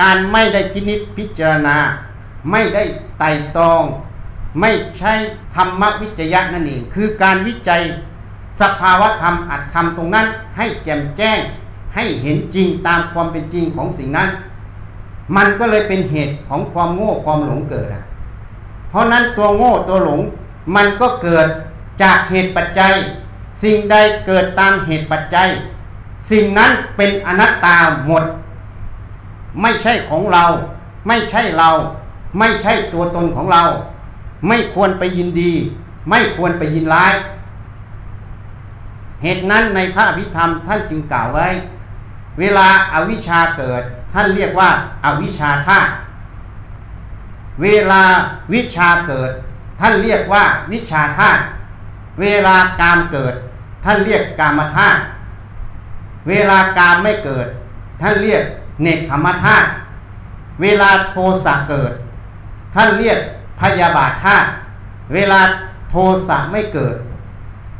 [0.00, 1.76] การไม่ได้พินิจพิจารณา
[2.50, 2.82] ไม่ได้
[3.18, 3.82] ไต่ตอง
[4.60, 5.14] ไม่ใช่
[5.54, 7.82] ธรรมวิจยะนั่นเอง คือการวิจัย
[8.60, 10.26] สภาวธรรมอัตธรรมตรงนั้น
[10.56, 11.38] ให้แจ่มแจ้ง
[11.94, 14.28] ให้เห็นจริงตามความเป็นจริงของสิ่งนั้น
[15.36, 17.88] มันก็เลยเป็นเหตุของความโง่ความหลงเกิด
[18.90, 20.20] เพราะนั้นตัวโง่ตัวหลง
[20.74, 21.46] มันก็เกิด
[22.02, 22.92] จากเหตุปัจจัย
[23.62, 25.48] สิ่งใดเกิดตามเหตุปัจจัย
[26.30, 28.24] สิ่งนั้นเป็นอนัตตาหมด
[29.62, 30.44] ไม่ใช่ของเรา
[31.08, 31.70] ไม่ใช่เรา
[32.38, 33.62] ไม่ใช่ตัวตนของเรา
[34.48, 35.52] ไม่ควรไปยินดี
[36.10, 37.14] ไม่ควรไปยินร้าย
[39.22, 41.48] เหตุนั้นในพระอภิธรรมท่านจึงกล่าวไว้
[42.38, 44.70] เวลาอาวิชชาเกิด ท่านเรียกว่า
[45.04, 45.92] อาวิชชาธาตุ
[47.62, 48.02] เวลา
[48.52, 49.30] วิชาเกิด
[49.80, 51.42] ท่านเรียกว่าวิชาธาตุ
[52.20, 53.34] เวลากามเกิด
[53.90, 55.00] ท่านเรียกกามธาตุ
[56.28, 57.46] เวลากามไม่เกิด
[58.00, 58.42] ท่านเรียก
[58.82, 59.68] เนคขมธาตุ
[60.60, 61.92] เวลาโทสะเกิด
[62.74, 63.18] ท่านเรียก
[63.60, 64.48] พยาบาทธาตุ
[65.14, 65.40] เวลา
[65.90, 65.94] โท
[66.28, 66.96] สะไม่เกิด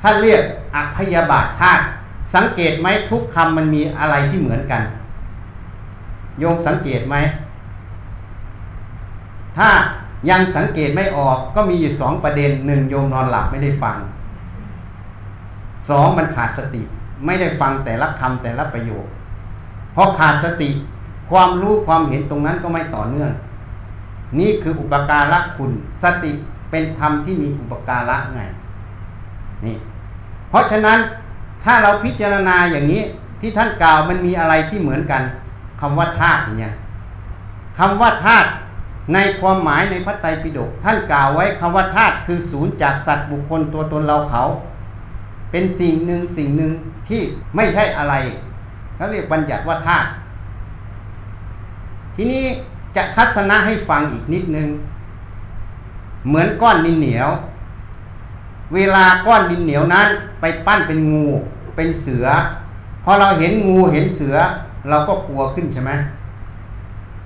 [0.02, 0.42] ท่านเรียก
[0.74, 1.82] อพยาบาทธาตุ
[2.34, 4.82] สังเกตไหมทุกคำมันมีอะไรที่เหมือนกัน
[6.38, 7.16] โยมสังเกตไหม
[9.56, 9.68] ถ้า
[10.30, 13.96] ยังสังเกตไม่ออกก็มีอยู่สองประเด็นหนึ่งโยมนอนหลับไม่ได้ฟัง
[15.88, 16.82] สองมันขาดสติ
[17.26, 19.06] ไม่ได้ฟังแต่ละคำแต่ละประโยค
[19.92, 20.70] เพราะขาดสติ
[21.30, 23.30] ความรู้ความเห็นตรงนั้นก็ไม่ต่อเนื่อง
[24.38, 25.70] นี่คืออุปการะคุณ
[26.02, 26.32] สติ
[26.70, 28.40] เป็นธรรมที่มีอุปการะไง
[29.64, 29.76] นี่
[30.50, 30.98] เพราะฉะนั้น
[31.64, 33.02] ถ้าเราพิจารณาอย่างนี้
[33.40, 35.22] ที่ท่านกล่าวมันมีอะไรที่เหมือนกัน
[35.80, 36.74] คำว่าธาตุเนี่ย
[37.78, 38.48] คำว่าธาตุ
[39.14, 44.42] ในความหมายในพระไตรปิฎกท่านกล่าวไว้คำว่าธาตุคือศูนย์จากสัตว์บุคคลตัวตนเราเขา
[45.50, 46.72] เป็นสิ่งหนึ่งสิ่งหนึ่ง
[47.08, 47.20] ที่
[47.56, 48.14] ไม่ใช่อะไร
[48.96, 50.08] เขาเรียกบัญญัติว่าธาตุ
[52.14, 52.44] ทีนี้
[52.96, 54.68] จะทัศนะให้ฟังอีกนิดนึง
[56.28, 57.30] เหมือนก้อนดินเหนียว
[58.74, 60.08] เวลาก้อนดินเหนียวนั้น
[60.40, 61.26] ไปปั้นเป็นงู
[61.76, 62.26] เป็นเสือ
[63.04, 64.36] พอเราเห็นงูเห็นเสือ
[64.88, 65.92] เราก็กลัวขึ้นใช่ไหม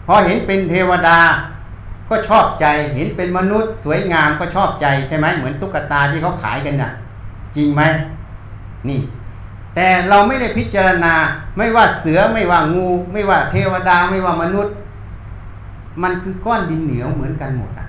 [0.07, 1.19] พอเห็นเป็นเทวดา
[2.09, 6.91] ก็ชอบใจ เห็นเป็นมนุษย์สวยงามก็ชอบใจใช่ไหมเหมือนตุ๊กตาที่เขาขายกันน่ะ
[7.57, 7.83] จริงไหม
[8.89, 9.01] นี่
[9.75, 11.15] แต่เราไม่ได้พิจารณา
[11.57, 14.75] ไม่ว่าเสือไม่ว่างู ไม่ว่าเทวดาไม่ว่ามนุษย์
[16.03, 17.87] มันคือก้อนดินเหนียวเหมือนกันหมดอะ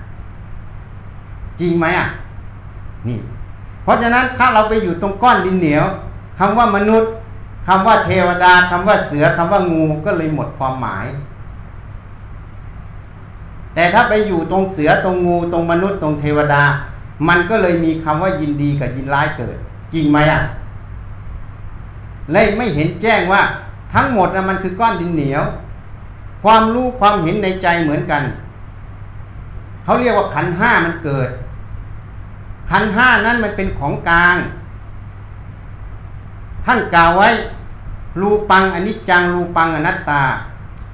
[1.60, 2.08] จริงไหมอะ
[3.08, 3.18] นี่
[3.82, 5.84] เพราะฉะนั้นถ้าเราไปอยู่ตรงก้อนดินเหนียว
[6.38, 7.10] คำว่ามนุษย์
[7.66, 11.06] คำว่าเทวดาคำว่าเสือคำว่างูก็เลยหมดความหมาย
[13.74, 16.62] แต่ถ้าไปอยู่ตรงเสือตรงงูตรงมนุษย์ตรงเทวดา
[17.28, 19.56] มันก็เลยมีคำว่ายินดีกับยินร้ายเกิด
[19.94, 20.40] จริงไหมอะ
[22.32, 23.42] เลยไม่เห็นแจ้งว่า
[23.94, 25.44] ทั้งหมดนะมันคือก้อนดินเหนียว
[26.42, 28.22] ความรู้ความเห็นในใจเหมือนกัน
[29.84, 31.28] เขาเรียกว่าขันห้ามันเกิด
[32.70, 34.36] ขันห้านั้นมันเป็นของกลาง
[36.66, 37.28] ท่านกล่าวไว้
[38.20, 40.22] รูปังอนิจจังรูปังอนัตตา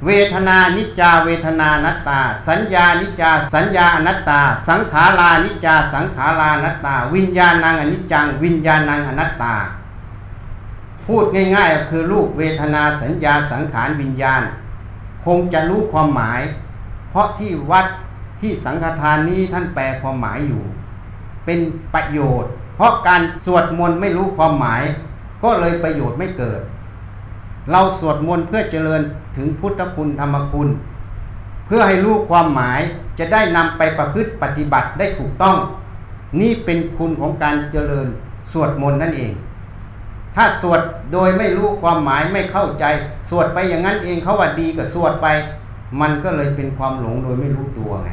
[0.07, 9.55] เวทนานิจาเวทนานัตตา สัญญานิจาสัญญาอนัตตา สังขารานิจาสังขารานัตตา วิญญาณังอนิจจัง วิญญาณังอนัตตา
[11.07, 14.43] พูดง่ายๆคือรูปเวทนาสัญญาสังขารวิญญาณ
[15.25, 16.41] คงจะรู้ความหมาย
[17.11, 17.87] เพราะที่วัด
[18.41, 20.63] ที่สังฆทานนี้ท่านแปลความหมายอยู่
[21.45, 21.59] เป็น
[21.95, 24.83] ประโยชน์ เพราะการสวดมนต์ไม่รู้ความหมาย
[25.43, 26.61] ก็เลยประโยชน์ไม่เกิด
[27.73, 29.01] เราสวดมนต์เพื่อเจริญ
[29.37, 30.69] ถึงพุทธคุณธรรมคุณ
[31.67, 32.81] เพื่อให้รู้ความหมาย
[33.19, 35.57] จะได้นำไปประพฤติปฏิบัติได้ถูกต้อง
[36.41, 38.07] นี่เป็นคุณของการเจริญ
[38.53, 39.33] สวดมนต์นั่นเอง
[40.37, 40.81] ถ้าสวด
[41.13, 42.85] โดยไม่รู้ความหมายไม่เข้าใจ
[43.31, 45.27] สวดไปอย่างนั้นเองเขาว่าดีก็สวดไป
[46.01, 48.11] มันก็เลยเป็นความหลงโดยไม่รู้ตัวไง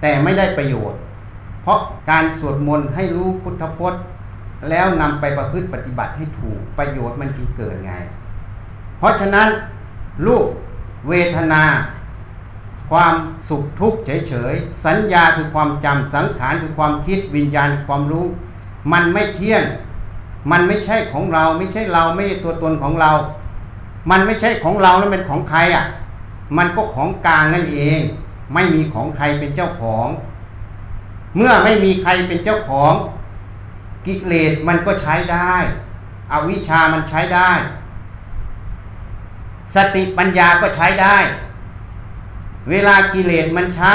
[0.00, 0.98] แต่ไม่ได้ประโยชน์
[1.62, 1.78] เพราะ
[2.10, 4.00] การสวดมนต์ให้รู้พุทธพจน์
[4.70, 7.92] แล้วนำไปประพฤติปฏิบัติให้ถูกประโยชน์มันจึงเกิดไง
[8.98, 9.48] เพราะฉะนั้น
[10.26, 10.46] รูป
[11.08, 11.62] เวทนา
[12.90, 13.14] ความ
[13.48, 18.26] สุขทุกข์เฉยๆ สัญญาคือความจำสังขารคือความคิดวิญญาณความรู้
[18.92, 19.62] มันไม่เที่ยง
[20.50, 23.10] มันไม่ใช่ของเราไม่ใช่เราไม่ใช่ตัวตนของเรา
[24.10, 25.84] มันไม่ใช่ของเราแล้วเป็นของใครอะ
[26.56, 28.00] มันก็ของกลางนั่นเอง
[28.54, 30.06] ไม่มีของใครเป็นเจ้าของ
[31.36, 32.92] เมื่อไม่มีใครเป็นเจ้าของ
[34.06, 35.54] กิเลสมันก็ใช้ได้
[36.32, 37.50] อวิชามันใช้ได้
[39.74, 41.16] สติปัญญาก็ใช้ได้
[42.70, 43.94] เวลากิเลสมันใช้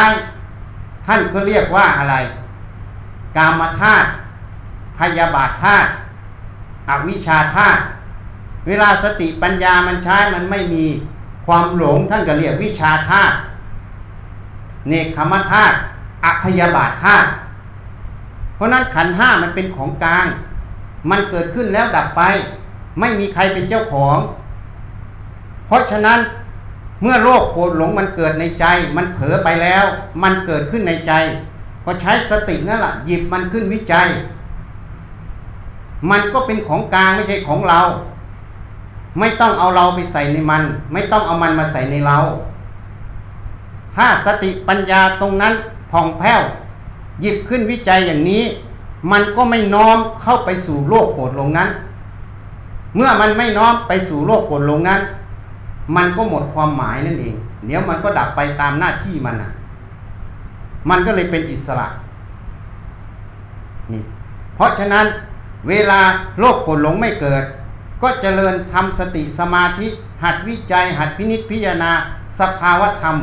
[1.06, 2.16] ท่านก็เรียกว่าอะไร
[3.38, 4.10] กามธาตุ
[5.00, 5.90] พยาบาทธาตุ
[6.90, 7.82] อวิชชาธาตุ
[8.68, 10.86] เวลาสติปัญญามันใช้มันไม่มี
[11.46, 13.36] ความหลงท่านก็เรียกวิชาธาตุ
[14.88, 15.76] เนคขมธาตุ
[16.26, 17.28] อภยาบาทธาตุ
[18.62, 20.26] ราะนั้นขันห้ามันเป็นของกลาง
[21.10, 22.22] มันเกิดขึ้นแล้วดับไป
[23.00, 24.18] ไม่มีใครเป็นเจ้าของ
[25.68, 26.20] เพราะฉะนั้น
[27.02, 28.66] เมื่อโลกโกรธหลงมันเกิดในใจ
[28.98, 29.86] มันเผลอไปแล้ว
[30.24, 31.14] มันเกิดขึ้นในใจ
[31.86, 34.08] ก็ใช้สตินั่นแหละหยิบมันขึ้นวิจัย
[36.10, 37.80] มันก็เป็นของกลางไม่ใช่ของเรา
[39.20, 42.18] ไม่ต้องเอาเราไปใส่ในมัน ไม่ต้องเอามันมาใส่ในเรา
[43.96, 45.54] ถ้าสติปัญญาตรงนั้น
[45.92, 46.42] ผ่องแผ้ว
[47.22, 48.44] หยิบขึ้นวิจัยอย่างนี้
[49.12, 51.70] มันก็ไม่น้อมเข้าไปสู่โลกโกรธลงนั้น
[52.96, 55.02] เมื่อมันไม่น้อมไปสู่โลกโกรธลงนั้น
[55.96, 59.50] มันก็หมดความหมายนั่นเองเดี๋ยวมันก็ดับไปตามหน้าที่มันนะ
[60.90, 61.88] มันก็เลยเป็นอิสระ
[63.92, 64.02] นี่
[64.56, 65.06] เพราะฉะนั้น
[65.70, 66.00] เวลา
[66.40, 67.44] โลกโกรธลงไม่เกิด
[68.02, 69.88] ก็เจริญทำสติสมาธิ
[70.24, 71.92] หัดวิจัย หัดพินิจพิจารณา
[72.40, 73.16] สภาวธรรม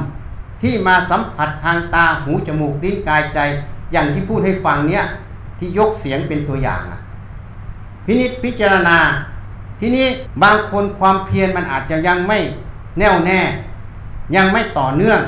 [0.63, 3.39] ที่มาสัมผัสทางตาหูจมูกลิ้นกายใจ
[3.93, 5.03] อย่างที่พูดให้ฟังเนี้ย
[5.59, 6.99] ที่ยกเสียงเป็นตัวอย่างอะ
[8.05, 8.99] พินิจพิจารณา
[9.81, 10.07] ทีนี้
[10.43, 12.39] บางคนความเพียรมันอาจจะยังไม่
[12.99, 13.41] แน่วแน่
[14.37, 15.21] ยังไม่ต่อเนื่อง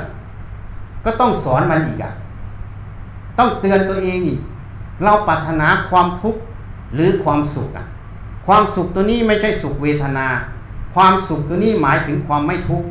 [1.04, 2.12] ก็ต้องสอนมันอีกอะ
[3.38, 4.40] ต้องเตือนตัวเองอีก
[5.04, 6.40] เราปรารถนาความทุกข์
[6.94, 7.84] หรือความสุขอะ
[8.46, 10.26] ความสุขตัวนี้ไม่ใช่สุขเวทนา
[10.94, 12.88] ความสุขตัวนี้หมายถึงความไม่ทุกข์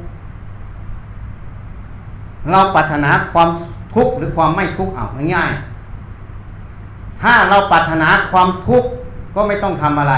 [2.51, 3.49] เราปรารถนาความ
[3.93, 8.89] ทุกข์หรือความไม่ทุกข์เอาง่ายๆถ้าเราปรารถนาความทุกข์
[9.35, 10.15] ก็ไม่ต้องทำอะไร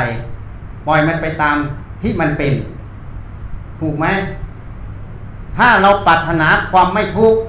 [0.87, 1.55] ปล่อยมันไปตาม
[2.01, 2.53] ที่มันเป็น
[3.79, 4.05] ถูกไหม
[5.57, 7.39] ถ้าเราปรารถนาความไม่ทุกข์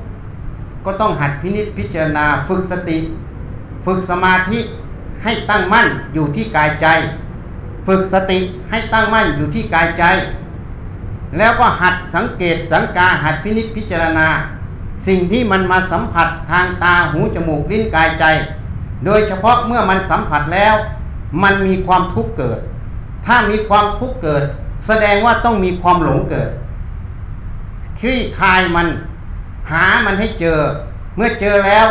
[0.84, 2.98] ก็ต้องหัดพินิจพิจารณาฝึกสติ
[3.86, 4.58] ฝึกสมาธิ
[5.24, 6.86] ให้ตั้งมั่นอยู่ที่กายใจ
[7.86, 8.38] ฝึกสติ
[8.70, 10.04] ให้ตั้งมั่นอยู่ที่กายใจ
[11.38, 14.28] แล้วก็หัดสังเกตสังกาหัดพินิจพิจารณา
[15.06, 18.24] สิ่งที่มันมาสัมผัสทางตาหูจมูกลิ้นกายใจ
[19.04, 20.74] โดยเฉพาะเมื่อมันสัมผัสแล้ว
[21.42, 22.58] มันมีความทุกข์เกิด
[23.26, 24.42] ถ้ามีความทุกข์เกิด
[24.86, 26.50] แสดงว่าต้องมีความหลงเกิด
[28.00, 28.86] คลี่คลายมัน
[29.70, 30.58] หามันให้เจอ
[31.16, 31.86] เมื่อเจอแล้ว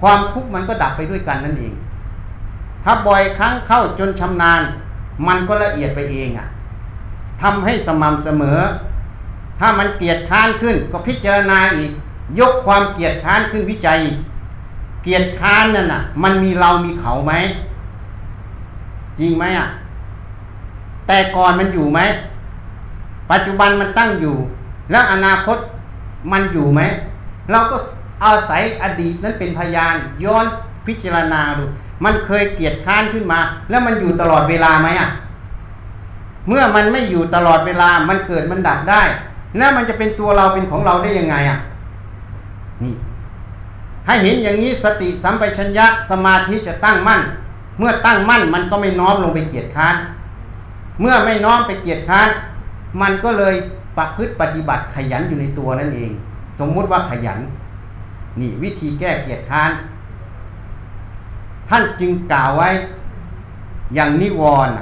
[0.00, 1.74] ความทุกข์มันก็ดับไปด้วยกันนั่นเอง
[2.84, 4.62] ถ้าบ่อยครั้งเข้าจนชำนาญ
[5.26, 6.46] มันก็ละเอียดไปเองอะ่ะ
[7.42, 8.58] ทำให้สม่ำเสมอ
[9.60, 11.92] ถ้ามันเกียดค้านขึ้นก็พิจารณาอีก
[12.38, 13.98] ยกความเกียดค้านขึ้นวิจัย
[15.02, 17.32] เกียดค้านนั่นน่ะ มันมีเรามีเขาไหม
[19.18, 19.66] จริงไหมอะ
[21.06, 22.00] แต่ก่อนมันอยู่ไหม
[23.30, 24.36] ปัจจุบันมันตั้งอยู่
[24.90, 25.58] แล้วอนาคต
[26.32, 26.80] มันอยู่ไหม
[27.50, 27.76] เราก็
[28.24, 30.46] อาศัยอดีตนั้นเป็นพยาน ย้อน
[30.86, 31.64] พิจารณาดู
[32.04, 33.38] มันเคยเกียดค้านขึ้นมา
[33.70, 35.08] แล้วมันอยู่ตลอดเวลาไหมอะ
[36.48, 39.02] เมื่อมันไม่อยู่ตลอดเวลา มันเกิดมันดับได้
[39.56, 41.58] แล้วมันจะเป็นตัวเราเป็นของเราได้ยังไงอะ
[42.84, 42.94] นี่
[44.06, 47.20] ให้เห็นอย่างนี้สติสัมปชัญญะสมาธิจะตั้งมั่น
[47.78, 49.96] เมื่อตั้งมั่นมันก็ไม่น้อมลงไปเกียดค้าน
[51.00, 52.28] เมื่อไม่น้อมไปเกียดค้าน
[53.00, 53.54] มันก็เลย
[53.96, 56.10] ประพฤติปฏิบัติขยันอยู่ในตัวนั่นเอง
[56.58, 57.38] สมมุติว่าขยัน
[58.40, 59.70] นี่วิธีแก้เกียรติค้าน
[61.68, 62.68] ท่านจึงกล่าวไว้
[63.94, 64.74] อย่างนิวรณ์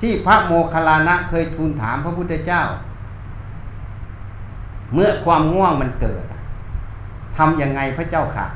[0.00, 2.62] ที่พระโมคคัลลานะเคยทูลถามพระพุทธเจ้า
[4.94, 6.24] เมื่อความง่วงมันเกิด
[7.40, 8.46] ทำยังไงพระเจ้าค่ะ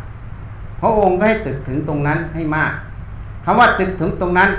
[0.81, 2.73] พระองค์ก็ให้ตึกถึงตรงนั้นให้มาก
[3.45, 4.51] คำว่าตึกถึงตรงนั้น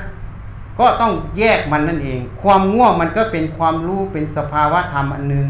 [0.79, 5.47] ก็ต้องแยกมันนั่นเอง ความง่วงมันก็เป็นความรู้เป็นสภาวะธรรมอันหนึง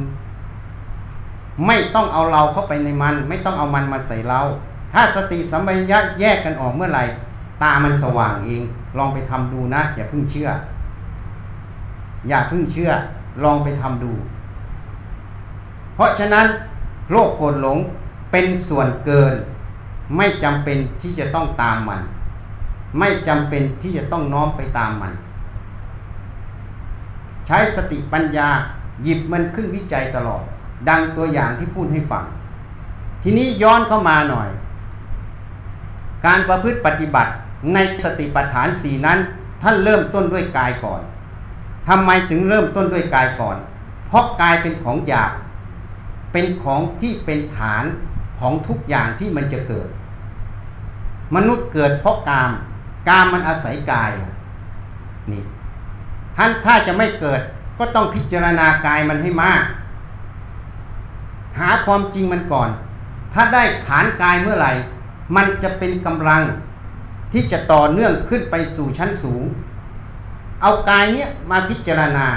[1.66, 4.40] ไม่ต้องเอาเราเข้าไปในมัน ไม่ต้องเอามันมาใส่เรา
[4.94, 7.04] ถ้าสติสัมปชัญญะแยกกันออกเมื่อไหร่
[7.62, 8.64] ตามันสว่างเอง
[8.98, 10.50] ลองไปทำดูนะ อย่าเพิ่งเชื่อ
[12.30, 12.92] อย่าเพิ่งเชื่อ
[13.44, 14.12] ลองไปทำดู
[15.96, 16.46] เพราะฉะนั้น
[17.12, 17.78] โลกโกรธหลง
[18.38, 19.34] เป็นส่วนเกิน
[20.18, 22.02] ไม่จำเป็นที่จะต้องตามมัน
[23.00, 25.14] ไม่จำเป็นที่จะต้องน้อมไปตามมัน
[27.48, 28.50] ใช้สติปัญญา
[29.04, 30.42] หยิบมันขึ้นวิจัยตลอด
[30.90, 32.24] ดังตัวอย่างที่พูดให้ฟัง
[33.24, 34.50] ทีนี้ย้อนเข้ามาหน่อย
[36.26, 37.32] การประพฤติปฏิบัติ
[37.74, 39.18] ในสติปัฏฐานสีนั้น
[39.62, 41.02] ท่านเริ่มต้นด้วยกายก่อน
[41.88, 43.58] ทำไมถึงเริ่มต้นด้วยกายก่อน
[44.08, 45.32] เพราะกายเป็นของหยาบ
[46.32, 47.86] เป็นของที่เป็นฐาน
[48.40, 49.88] ของทุกอย่างที่มันจะเกิด
[51.36, 52.52] มนุษย์เกิดเพราะกาม
[53.10, 54.12] กามมันอาศัยกาย
[55.32, 55.44] นี่
[56.38, 57.42] ท่านถ้าจะไม่เกิด
[57.78, 59.64] ก็ต้องพิจารณากายมันให้มาก
[61.60, 62.70] หาความจริงมันก่อน
[63.34, 64.72] ถ้าได้ฐานกายเมื่อไหร่
[65.36, 66.42] มันจะเป็นกำลัง
[67.34, 69.44] ที่จะต่อเนื่องขึ้นไปสู่ชั้นสูง
[70.62, 72.28] เอากายเนี้ยมาพิจารณา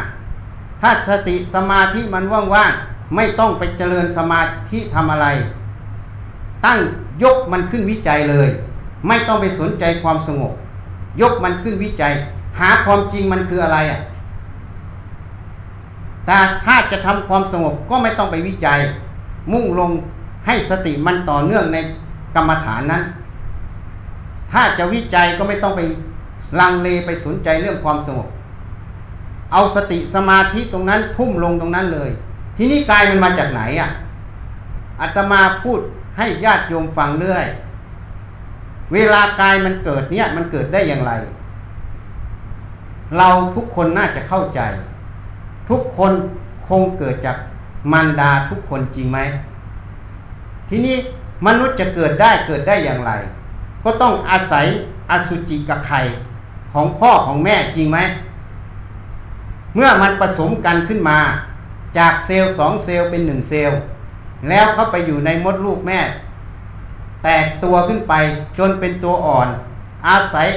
[0.81, 2.25] ถ้าสติสมาธิมัน
[2.55, 4.41] ว่างๆไม่ต้องไปเจริญสมา
[4.71, 5.27] ธิทำอะไร
[6.65, 6.79] ตั้ง
[7.23, 8.49] ยกมันขึ้นวิจัยเลย
[9.09, 10.53] ไม่ต้องไปสนใจความสงบ
[11.21, 12.13] ยกมันขึ้นวิจัย
[12.59, 14.01] หาความจริงมันคืออะไรอะ
[16.27, 18.79] แต่ถ้าจะทำความสงบก็ไม่ต้องไปวิจัย
[19.53, 19.91] มุ่งลง
[20.47, 21.79] ให้สติมันต่อเนื่องใน
[22.35, 23.03] กรรมฐานนั้น
[24.53, 25.81] ถ้าจะวิจัยก็ไม่ต้องไป
[26.61, 28.29] ลังเลไปสนใจเรื่องความสงบ
[29.53, 32.11] เอาสติสมาธิตรงนั้น ทุ่มลงตรงนั้นเลย
[32.57, 33.91] ทีนี้กายมันมาจากไหนอะ
[35.01, 35.81] อาตมาพูด
[36.19, 37.47] ให้ญาติโยมฟังเรื่อย
[38.93, 41.13] เวลากายมันเกิดเนี่ย มันเกิดได้อย่างไร
[43.19, 44.61] เราทุกคนน่าจะเข้าใจ
[45.71, 46.13] ทุกคน
[46.69, 47.37] คงเกิดจาก
[47.93, 49.19] มารดาทุกคนจริงไหม
[50.69, 50.97] ทีนี้
[51.47, 53.13] มนุษย์จะเกิดได้เกิดได้อย่างไร
[53.85, 54.67] ก็ต้องอาศัย
[55.11, 56.01] อสุจิกับไข่
[56.73, 57.99] ของพ่อของแม่จริงไหม
[59.75, 61.19] เมื่อมันผสมกันขึ้นมา
[61.99, 63.79] จากเซลล์สองเซลล์เป็นหนึ่งเซลล์
[64.49, 66.01] แล้วเข้าไปอยู่ในมดลูกแม่
[67.23, 68.15] แตกตัวขึ้นไป
[68.59, 69.49] จนเป็นตัวอ่อน
[70.09, 70.49] อาศัย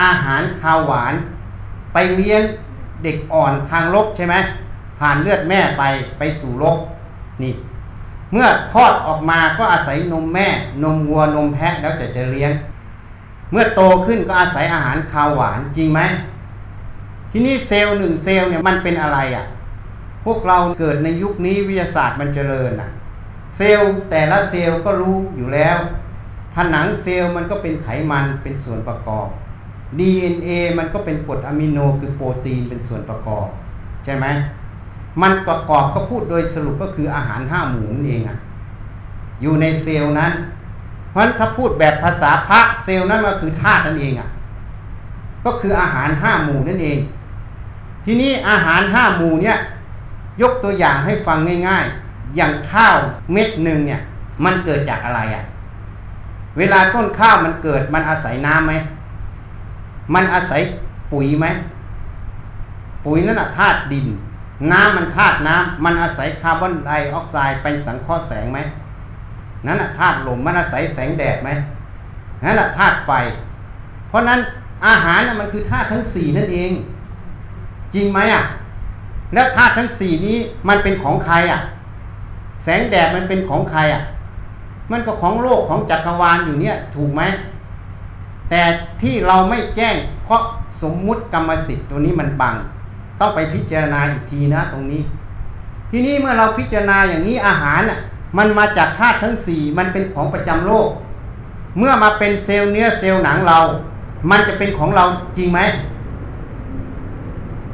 [0.00, 1.14] อาหารคาวหวาน
[1.92, 2.42] ไปเลี้ยง
[3.02, 4.34] เด็กอ่อนทางลบใช่ไหม
[4.98, 5.82] ผ่านเลือดแม่ไป
[6.18, 6.78] ไปสู่ลบ
[7.42, 7.52] นี่
[8.32, 10.48] เมื่อคลอดออกมาก็อาศัยนมแม่
[10.82, 12.52] นมวัวนมแพะแล้วจะจะเลี้ยง
[13.50, 16.00] เมื่อโตขึ้นก็อาศัยอาหารคาวหวานจริงไหม
[17.30, 19.44] ที่นี่เซลล์หนึ่งเซลล์เนี่ยมันเป็นอะไรอะ่ะ
[20.24, 22.88] พวกเราเกิดในยุคนี้วิทยาศาสตร์มันเจริญอะ
[23.58, 25.78] เซลล์แต่ละเซลล์ก็รู้อยู่แล้ว
[26.54, 29.28] ผนังเซลล์มันก็เป็นไขมันเป็นส่วนประกอบ
[29.98, 33.46] DNA มันก็เป็นกรดอะมิโนคือโปรตีนเป็นส่วนประกอบ
[34.04, 34.26] ใช่ไหม
[35.22, 38.38] มันประกอบก็พูดโดยสรุปก็คืออาหารห้าหมูนั่นเองอะ
[39.42, 40.32] อยู่ในเซลล์นั้น
[41.10, 44.28] เพราะฉะนั้นถ้าพูดแบบภาษาพระเซลล์นั้นก็คือธาตุนั่นเองอะ
[45.44, 46.98] ก็คืออาหารห้าหมู่นั่นเอง
[48.04, 49.56] ทีนี้อาหารห้าหมู่เนี่ย
[50.42, 51.38] ยกตัวอย่างให้ฟัง
[51.68, 52.96] ง่าย ๆ อย่างข้าว
[53.32, 54.00] เม็ดหนึ่งเนี่ย
[54.44, 55.44] มันเกิดจากอะไรอะ
[56.58, 58.74] เวลาต้นข้าวมันเกิดมันอาศัยน้ำไหม
[60.14, 60.60] มันอาศัย
[61.12, 61.46] ปุ๋ยไหม
[63.04, 64.06] ปุ๋ยนั่นแหะธาตุดิน
[64.72, 68.58] น้ำมันธาตุน้ำมันอาศัยคาร์บอนไดออกไซด์เป็นสังเคราะห์แสงไหม
[69.66, 71.50] นั่นแหะธาตุลมมันอาศัยแสงแดดไหม
[72.44, 73.10] นั่นแหละธาตุไฟ
[74.08, 74.40] เพราะนั้น
[74.86, 76.72] อาหารมันคือธาตุทั้งสี่นั่นเอง
[77.94, 78.44] จริงไหมอะ
[79.34, 80.36] แล้วธาตุทั้งสี่นี้
[80.68, 81.60] มันเป็นของใครอะ
[82.64, 84.02] แสงแดดมันเป็นของใครอะ
[84.90, 87.22] มันก็ของโลกของจักรวาลอยู่เนี่ย ถูกไหม
[88.50, 88.62] แต่
[89.02, 89.94] ที่เราไม่แจ้ง
[90.24, 90.40] เพราะ
[90.82, 92.54] สมมุติกรรมสิทธิ์ตัวนี้มันบัง
[93.20, 95.02] ต้องไปพิจารณาอีกทีนะตรงนี้
[95.90, 97.98] ทีนี้เมื่อเราพิจารณาอย่างนี้อาหารอะ
[98.38, 100.88] มันมาจากธาตุทั้งสี่มันเป็นของประจำโลก
[101.78, 103.58] เมื่อมาเป็นเซลล์เนื้อเซลล์หนังเรา
[104.30, 105.04] มันจะเป็นของเรา
[105.36, 105.60] จริงไหม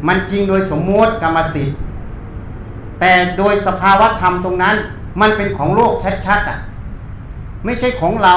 [0.07, 1.77] มันจริงโดยสมมติกรรมสิทธิ์
[3.01, 4.77] แต่โดยสภาวะธรรมตรงนั้น
[5.21, 5.93] มันเป็นของโลก
[6.27, 6.59] ชัดๆอะ
[7.65, 8.35] ไม่ใช่ของเรา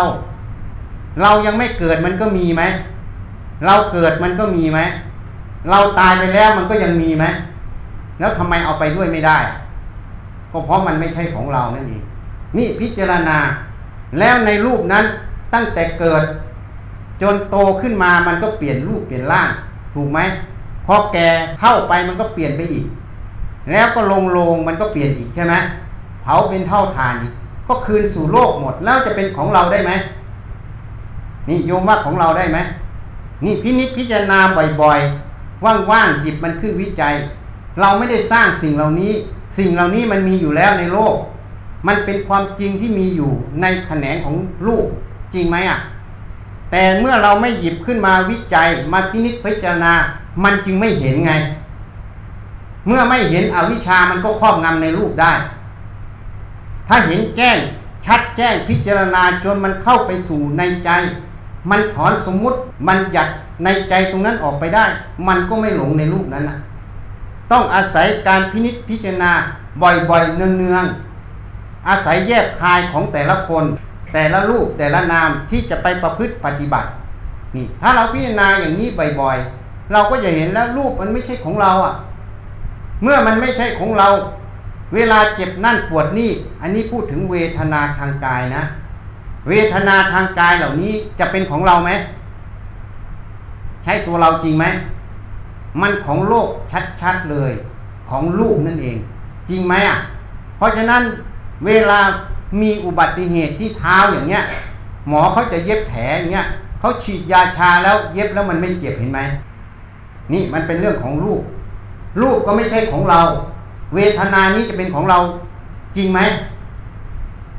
[1.21, 2.63] เรายังไม่เกิดมันก็มีไหม
[3.65, 4.79] เราเกิดมันก็มีไหม
[5.69, 7.25] เราตายไปแล้วมันก็ยังมีไหม
[8.19, 9.37] แล้วทำไมเอาไปด้วยไม่ได้
[10.51, 12.03] ก็เพราะมันไม่ใช่ของเรานั่นเอง
[12.57, 13.37] นี่พิจารณา
[14.19, 15.05] แล้วในรูปนั้น
[15.53, 16.23] ตั้งแต่เกิด
[17.21, 19.49] จนโตขึ้นมามันก็เปลี่ยนรูปเปลี่ยนร่าง
[19.93, 20.19] ถูกไหม
[20.85, 21.27] พอแก่
[21.59, 22.85] เข้าไปมันก็เปลี่ยนไปอีก
[23.71, 25.55] แล้วก็ลงลงมันก็เปลี่ยนอีกใช่ไหม
[26.21, 27.33] เผาเป็นเท่าทานอีก
[27.67, 29.91] ก็คืนสู่โลกหมดแล้วจะเป็นของเราได้ไหม
[31.49, 32.57] นี่โยมว่าของเราได้ไหม
[33.43, 34.39] นี่พินิจพิจารณา
[34.81, 37.13] บ่อยๆ ว่างๆหยิบมันขึ้นวิจัย
[37.79, 39.11] เราไม่ได้สร้างสิ่งเหล่านี้
[39.57, 41.15] สิ่งเหล่านี้มันมีอยู่แล้วในโลก
[41.87, 44.35] มันเป็นความจริงที่มีอยู่ในแขนงของ
[44.67, 44.85] ลูก
[45.33, 45.79] จริงไหมอะ
[46.71, 49.93] แต่เมื่อเราไม่หยิบขึ้นมาวิจัย มาพินิจพิจารณา
[50.43, 51.33] มันจึงไม่เห็นไง
[52.87, 55.33] เมื่อไม่เห็นอวิชามันก็ครอบงำในรูปได้
[56.87, 57.57] ถ้าเห็นแจ้ง
[58.05, 60.89] ชัดแจ้งพิจารณาจนมันเข้าไปสู่ในใจ
[61.69, 62.57] มันถอนสมมุติ
[62.87, 63.27] มันหยัด
[63.63, 64.85] ในใจตรงนั้นออกไปได้
[65.27, 66.57] มันก็ไม่หลงในรูปนั้นนะ
[67.51, 69.31] ต้องอาศัยการพินิษพิจารณา
[69.81, 73.63] บ่อยๆเนืองๆอาศัยแยกคายของแต่ละคน
[74.13, 76.87] แต่ละรูปแต่ละนามที่จะไปประพฤติปฏิบัติ
[77.55, 78.87] นี่ถ้าเราพิจารณาอย่างนี้
[79.21, 81.93] บ่อยๆ เราก็จะเห็นแล้วรูปมันไม่ใช่ของเราอะ
[83.03, 84.07] เมื่อมันไม่ใช่ของเรา
[84.93, 86.31] เวลาเจ็บนั่นปวดนี่
[86.61, 88.63] อันนี้พูดถึงเวทนาทางกายนะ
[89.47, 91.91] เวทนาทางกายเหล่านี้จะเป็นของเราไหม
[93.83, 94.65] ใช่ตัวเราจริงไหม
[95.81, 96.49] มันของโลก
[97.01, 97.51] ชัดๆเลย
[98.09, 98.97] ของลูกนั่นเอง
[99.49, 99.97] จริงไหมอะ
[100.57, 101.01] เพราะฉะนั้น
[101.65, 101.99] เวลา
[102.61, 104.43] มีอุบัติเหตุที่เท้าอย่างเงี้ย
[105.07, 106.47] หมอเขาจะเย็บแผลอย่างเงี้ย
[106.79, 109.19] เขาฉีดยาชาแล้วเย็บแล้วมันไม่เจ็บเห็นไหม
[110.33, 111.43] นี่มันเป็นเรื่องของรูป
[112.21, 113.21] รูปก็ไม่ใช่ของเรา
[113.93, 115.17] เวทนานี้จะเป็นของเรา
[115.95, 116.19] จริงไหม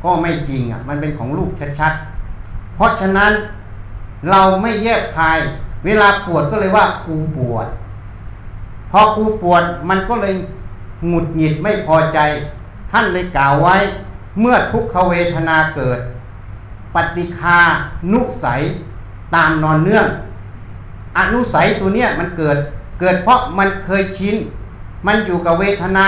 [0.04, 3.32] ก็ไม่จริงอะ มันเป็นของรูปชัดๆ เพราะฉะนั้น
[4.30, 5.38] เราไม่แยกคาย
[5.84, 7.66] เวลาปวดก็เลยว่ากูปวด
[8.90, 10.34] พอกูปวดมันก็เลย
[11.06, 12.18] หงุดหงิดไม่พอใจ
[12.90, 13.76] ท่านเลยกล่าวไว้
[14.40, 15.98] เมื่อทุกขเวทนาเกิด
[16.94, 17.58] ปฏิคา
[18.12, 18.60] นุสัย
[19.34, 20.06] ตามนอนเนื่อง
[21.18, 22.56] อนุสัยตัวเนี้ยมันเกิด
[23.00, 24.36] เกิดเพราะมันเคยชิน
[25.06, 26.06] มันอยู่กับเวทนา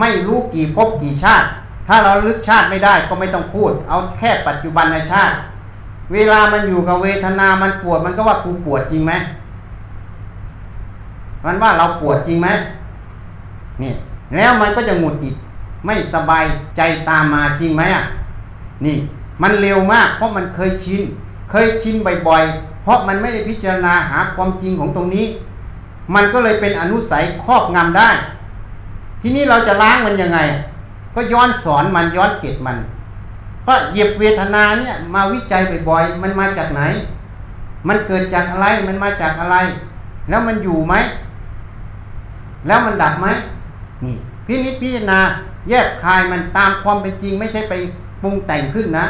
[0.00, 1.46] ไม่รู้กี่ภพกี่ชาติ
[1.88, 5.34] ถ้าเราลึกชาติไม่ได้ก็ไม่ต้องพูด เอาแค่ปัจจุบันในชาติ
[6.12, 9.12] เวลามันอยู่กับเวทนา มันปวด มันก็ว่ากูปวดจริงไหม
[11.44, 12.48] มันว่าเราปวดจริงไหม
[13.82, 13.92] นี่
[14.36, 15.36] แล้วมันก็จะหงุดหงิด
[15.86, 16.44] ไม่สบาย
[16.76, 18.04] ใจตามมาจริงไหมอะ
[18.84, 18.96] นี่
[19.42, 21.02] มันเร็วมาก เพราะมันเคยชิน
[21.50, 21.94] เคยชิน
[22.28, 25.26] บ่อยๆ เพราะมันไม่ได้พิจารณาหาความจริงของตรงนี้
[26.14, 28.10] มันก็เลยเป็นอนุสัยครอบงำได้
[29.20, 30.38] ทีนี้เราจะล้างมันยังไง
[31.14, 32.76] ก็ย้อนสอนมันย้อนเกตมัน
[33.66, 36.82] ก็เหยียบเวทนาเนี่ยมาวิจัยบ่อยๆมันมาจากไหน
[37.88, 39.56] มันเกิดจากอะไรมันมาจากอะไร
[40.28, 40.94] แล้วมันอยู่ไหม
[42.66, 43.26] แล้วมันดับไหม
[44.04, 45.20] นี่พินิจพิจารณา
[45.68, 47.74] แยกคายมันตามความเป็นจริง ไม่ใช่ไป
[48.22, 49.06] ปรุงแต่งขึ้นนะ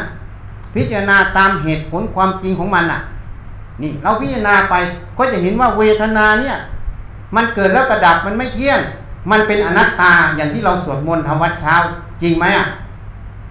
[0.75, 3.01] พิจารณาตามเหตุผลความจริงของมันอะ
[3.83, 4.75] นี่ เราพิจารณาไป
[5.19, 6.57] ก็จะเห็นว่าเวทนาเนี่ย
[7.35, 8.81] มันเกิดแล้วกระดับมันไม่เที่ยง
[9.31, 11.75] มันเป็นอนัตตาอย่างที่เราสวดมนต์ทำวัดเช้า
[12.23, 12.67] จริงไหมอะ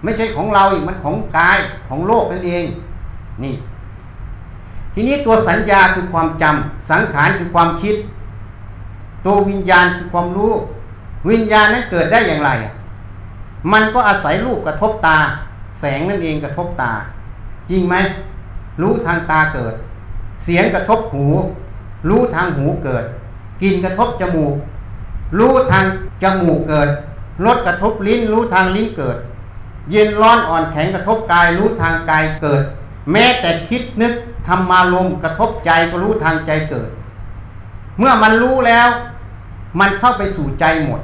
[0.02, 1.58] ไม่ใช่ของเราอีกมันของกาย
[1.88, 2.64] ของโลกนั่นเอง
[3.42, 3.54] นี่
[4.94, 7.96] ทีนี้ตัวสัญญาคือความจำสังขารคือความคิด
[9.26, 10.52] ตัววิญญาณคือความรู้
[11.30, 12.72] วิญญาณนั้นเกิดได้อย่างไรอะ
[13.72, 15.18] มันก็อาศัยรูปกระทบตา
[15.80, 16.92] แสงนั่นเองกระทบตา
[17.70, 17.94] จริงไหม
[18.82, 19.74] รู้ทางตาเกิด
[20.44, 21.26] เสียงกระทบหู
[22.08, 23.04] รู้ทางหูเกิด
[23.62, 24.54] กลิ่นกระทบจมูก
[25.38, 25.84] รู้ทาง
[26.22, 26.88] จมูกเกิด
[27.44, 29.16] รสกระทบลิ้นรู้ทางลิ้นเกิด
[29.90, 32.62] เย็นร้อนอ่อนแข็งกระทบกายรู้ทางกายเกิด
[33.12, 34.12] แม้แต่คิดนึก
[34.48, 36.88] ทำมาลมกระทบใจก็รู้ทางใจเกิด
[37.98, 38.88] เมื่อมันรู้แล้ว
[39.80, 41.00] มันเข้าไปสู่ใจหมด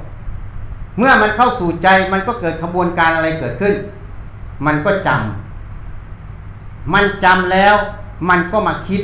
[0.98, 3.74] เมื่อมันเข้าสู่ใจมันก็เกิดขบวนการอะไรเกิดขึ้น
[4.66, 7.74] มันก็จำมันจำแล้ว
[8.28, 9.02] มันก็มาคิด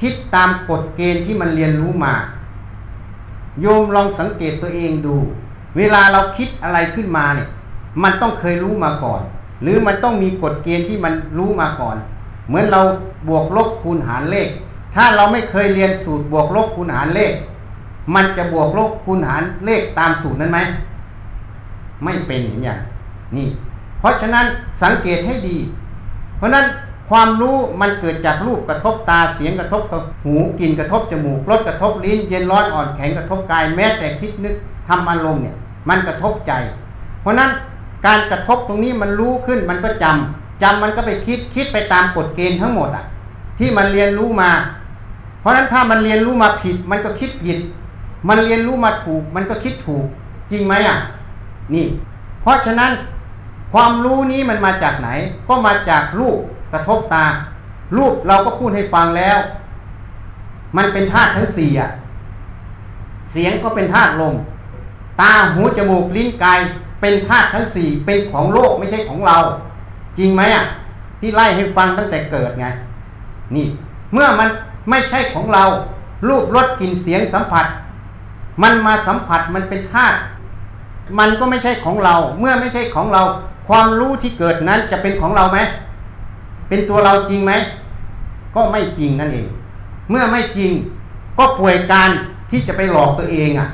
[0.00, 2.14] คิดตามกฎเกณฑ์ที่มันเรียนรู้มา
[3.60, 5.16] โยมลองสังเกตตัวเองดู
[5.76, 7.48] เวลาเราคิดอะไรขึ้นมาเนี่ย
[8.02, 9.20] มันต้องเคยรู้มาก่อน
[9.62, 11.96] หรือมันต้องมีกฎเกณฑ์ที่มันรู้มาก่อน
[12.48, 12.80] เหมือนเรา
[13.28, 14.48] บวกลบคูณหารเลข
[14.94, 17.32] ถ้าเราไม่เคยเรียนสูตรบวกลบคูณหารเลข
[18.14, 20.60] มันจะบวกลบคูณหารเลขตามสูตรนั้นไหม
[22.04, 22.78] ไม่เป็นอย่าง
[23.36, 23.46] นี้
[24.00, 24.46] เพราะฉะนั้น
[24.82, 25.56] สังเกตให้ดี
[26.36, 26.64] เพราะนั้น
[27.10, 34.54] ความรู้มันเกิดจากรูปกระทบตาเสียงกระทบกับหูกลิ่นกระทบจมูกรสกระทบลิ้น เย็นร้อนอ่อนแข็งกระทบกายแม้แต่คิดนึก
[34.88, 35.56] ทำอารมณ์เนี่ย
[35.88, 36.52] มันกระทบใจ
[37.20, 37.50] เพราะนั้น
[38.06, 43.04] การกระทบตรงนี้มันรู้ขึ้นมันก็จำจำมันก็ไปคิดคิดไปตามกฎเกณฑ์ทั้งหมดอะ
[43.58, 44.50] ที่มันเรียนรู้มา
[45.40, 47.58] เพราะฉะนั้นถ้ามันเรียนรู้มาผิด มันก็คิดผิด
[48.28, 50.06] มันเรียนรู้มาถูก มันก็คิดถูก
[50.50, 50.98] จริงไหมอะ
[51.74, 51.86] นี่
[52.42, 52.90] เพราะฉะนั้น
[53.72, 55.08] ความรู้นี้มันมาจากไหน
[55.48, 56.38] ก็มาจากรูป
[56.72, 57.26] กระทบตา
[57.96, 59.38] รูปเราก็พูดให้ฟังแล้ว
[60.76, 61.90] มันเป็นธาตุทั้งสี่อะ
[63.32, 64.34] เสียงก็เป็นธาตุลม
[65.20, 66.60] ตาหูจมูกลิ้นกาย
[67.00, 69.36] เป็นธาตุทั้งสี่เป็นของโลกไม่ใช่ของเรา
[70.18, 70.64] จริงไหมอะ
[71.20, 72.66] ที่ไล่ให้ฟังตั้งแต่เกิดไง
[73.54, 73.66] นี่
[74.12, 74.48] เมื่อมัน
[74.90, 75.64] ไม่ใช่ของเรา
[76.28, 77.66] รูปรสกลิ่นเสียงสัมผัส
[78.62, 80.16] มันมาสัมผัสมันเป็นธาตุ
[81.18, 83.22] มันก็ไม่ใช่ของเรา เมื่อไม่ใช่ของเรา
[83.68, 85.58] ความรู้ที่เกิดนั้นจะเป็นของเราไหม
[86.70, 87.52] เป็นตัวเราจริงไหม
[88.54, 89.48] ก็ไม่จริงนั่นเอง
[90.10, 90.72] เมื่อไม่จริง
[91.38, 92.10] ก็ป่วยการ
[92.50, 93.68] ที่จะไปหลอกตัวเองอะ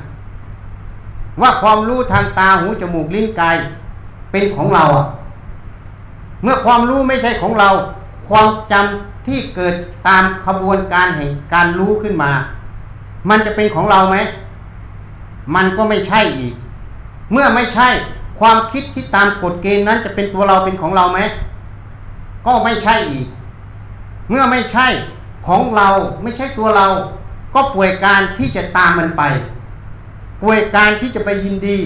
[1.41, 3.55] ว่าความรู้ทางตาหูจมูกลิ้นกาย
[4.31, 5.05] เป็นของเราอะ
[6.43, 7.69] เมื่อความรู้ไม่ใช่ของเรา
[8.29, 9.73] ความจำที่เกิด
[10.07, 12.31] ตามขบวนการแห่งการรู้ขึ้นมา
[13.29, 14.17] มันจะเป็นของเราไหม
[15.55, 16.53] มันก็ไม่ใช่อีก
[17.31, 17.89] เมื่อไม่ใช่
[18.39, 21.19] ความคิดที่ตามกฎเกณฑ์นั้นจะเป็นตัวเราเป็นของเราไหม
[22.47, 23.27] ก็ไม่ใช่อีก
[24.29, 24.87] เมื่อไม่ใช่
[25.47, 25.89] ของเรา
[26.23, 26.87] ไม่ใช่ตัวเรา
[27.53, 29.23] ก็ป่วยการที่จะตามมันไป
[30.41, 31.77] ป่วยการที่จะไปยินดี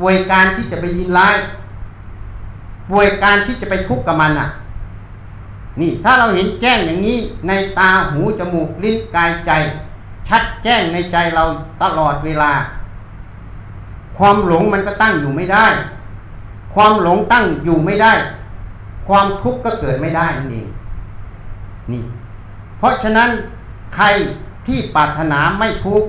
[0.00, 1.36] ป่วยการที่จะไปยินร้าย
[2.90, 4.48] ป่วยการที่จะไปทุกข์กับมันอะ
[5.80, 9.52] นี่ถ้าเราเห็นแจ้งอย่างนี้ในตาหูจมูกลิ้นกายใจ
[10.28, 11.44] ชัดแจ้งในใจเรา
[11.82, 12.52] ตลอดเวลา
[14.18, 15.66] ความหลงมันก็ตั้งอยู่ไม่ได้
[16.74, 18.12] ความหลงตั้งอยู่ไม่ได้
[19.08, 20.68] ความทุกข์ก็เกิดไม่ได้นั่นเอง
[21.92, 22.02] นี่
[22.78, 23.30] เพราะฉะนั้น
[23.94, 24.06] ใคร
[24.66, 26.08] ที่ปรารถนาไม่ทุกข์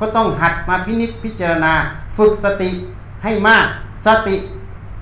[0.00, 1.72] ก็ต้องหัดมาพินิจพิจารณา
[2.16, 2.70] ฝึกสติ
[3.22, 3.66] ให้มาก
[4.06, 4.36] สติ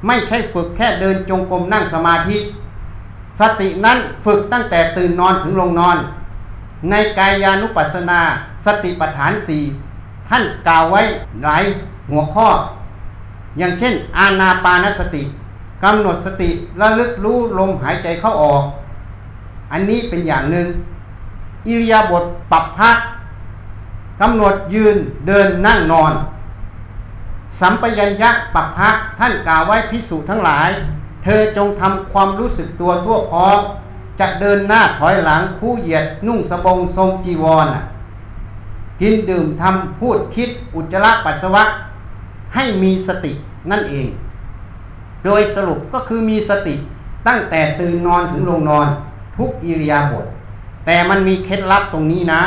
[0.07, 2.37] ไม่ใช่ฝึกแค่เดินจงกรมนั่งสมาธิ
[3.41, 5.97] สตินั้นฝึกตั้งแต่ตื่นนอนถึงลงนอน
[6.91, 8.21] ในกายานุปัสสนา
[8.67, 9.63] สติปัฏฐานสี่
[10.29, 11.03] ท่านกล่าวไว้
[11.43, 11.65] หลาย
[12.11, 12.49] หัวข้อ
[13.59, 15.23] อย่างเช่น อาณาปานสติ
[15.85, 18.65] กำหนดสติระลึกรู้ลมหายใจเข้าออก
[19.73, 20.67] อันนี้เป็นอย่างหนึ่ง
[21.67, 22.97] อิริยาบถปรับพัก
[24.21, 26.13] กำหนดยืนเดินนั่งนอน
[27.61, 30.69] สัมปยัญญะปรับพักท่านกล่าวไว้พิสูจน์ทั้งหลาย
[31.25, 33.59] เธอจงทำความรู้สึกตัวทั่วพร้อม
[34.21, 37.67] จะเดินหน้าถอยหลังคู่เหยียดนุ่งสบงทรงจีวร
[39.01, 41.65] กินดื่มทำพูดคิดอุจจาระปัสสาวะ
[42.55, 43.33] ให้มีสติ
[43.71, 44.09] นั่นเอง
[45.25, 46.75] โดยสรุปก็คือมีสติ
[47.29, 48.87] ตั้งแต่ตื่นนอนถึงลงนอน
[49.37, 50.27] ทุกอิริยาบถ
[50.87, 52.43] แต่มันมีเคล็ดลับตรงนี้นะ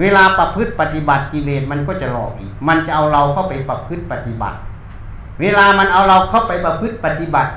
[0.00, 4.56] เวลาประพฤติปฏิบัติกิเลสมันก็จะหลอกอีก มันจะเอาเราเข้าไปประพฤติปฏิบัติ
[5.40, 7.50] เวลามันเอาเราเข้าไปประพฤติปฏิบัติ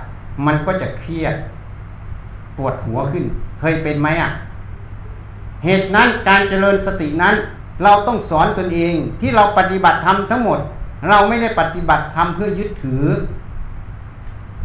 [0.45, 1.35] มันก็จะเครียด
[2.57, 3.25] ปวดหัวขึ้น
[3.59, 4.31] เคยเป็นไหมอะ
[5.63, 7.35] เหตุนั้นการเจริญสตินั้น
[7.83, 10.59] เราต้องสอนตนเองที่เราปฏิบัติธรรมทั้งหมด
[11.09, 13.03] เราไม่ได้ปฏิบัติธรรมเพื่อยึดถือ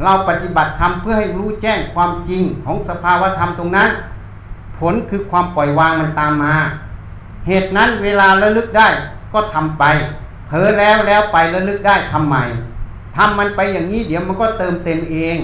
[0.02, 3.90] เราปฏิบัติธรรมเพื่อให้รู้แจ้งความจริงของสภาวธรรมตรงนั้น
[4.78, 6.54] ผลคือความปล่อยวางมันตามมา
[7.46, 8.88] เหตุนั้นเวลาระลึกได้
[9.32, 9.84] ก็ทำไป
[10.48, 12.44] เผลอแล้วแล้วไประลึกได้ทำใหม่
[13.16, 15.36] ทำมันไปอย่างนี้เดี๋ยวมันก็เติมเต็มเอง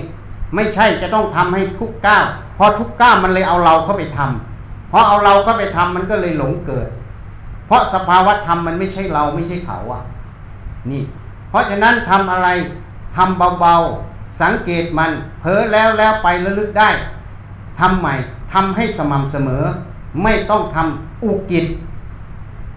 [0.55, 2.24] ไม่ใช่จะต้องทำให้ทุกก้าว
[2.59, 6.88] พอทุกก้าวมันเลยเอาเราเข้าไปทำพอเอาเราเข้าไปทำมันก็เลยหลงเกิด
[7.66, 10.03] เพราะสภาวะธรรมมันไม่ใช่เราไม่ใช่เขาอะ
[10.90, 11.03] นี่
[11.51, 12.48] เพราะฉะนั้นทำอะไร
[13.16, 14.09] ทำเบาๆ
[14.41, 15.11] สังเกตมัน
[15.41, 16.91] เผลอแล้วแล้วไประลึกได้
[17.78, 18.14] ทำใหม่
[18.53, 19.64] ทำให้สม่ำเสมอ
[20.22, 21.66] ไม่ต้องทำอุกิจ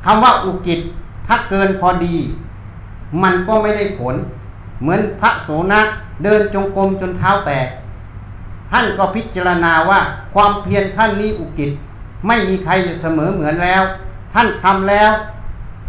[0.06, 0.80] คำว่าอุกิจ
[1.28, 2.16] ถ้าเกินพอดี
[3.24, 4.16] มันก็ไม่ได้ผล
[4.82, 5.82] เหมือนพระโสนะ
[6.24, 7.68] เดินจงกรมจนเท้าแตก
[8.72, 10.00] ท่านก็พิจารณาว่า
[10.34, 11.72] ความเพียรท่านนี้อุกิจ
[12.28, 13.84] ไม่มีใครจะเสมอเหมือนแล้ว
[14.34, 15.12] ท่านทำแล้ว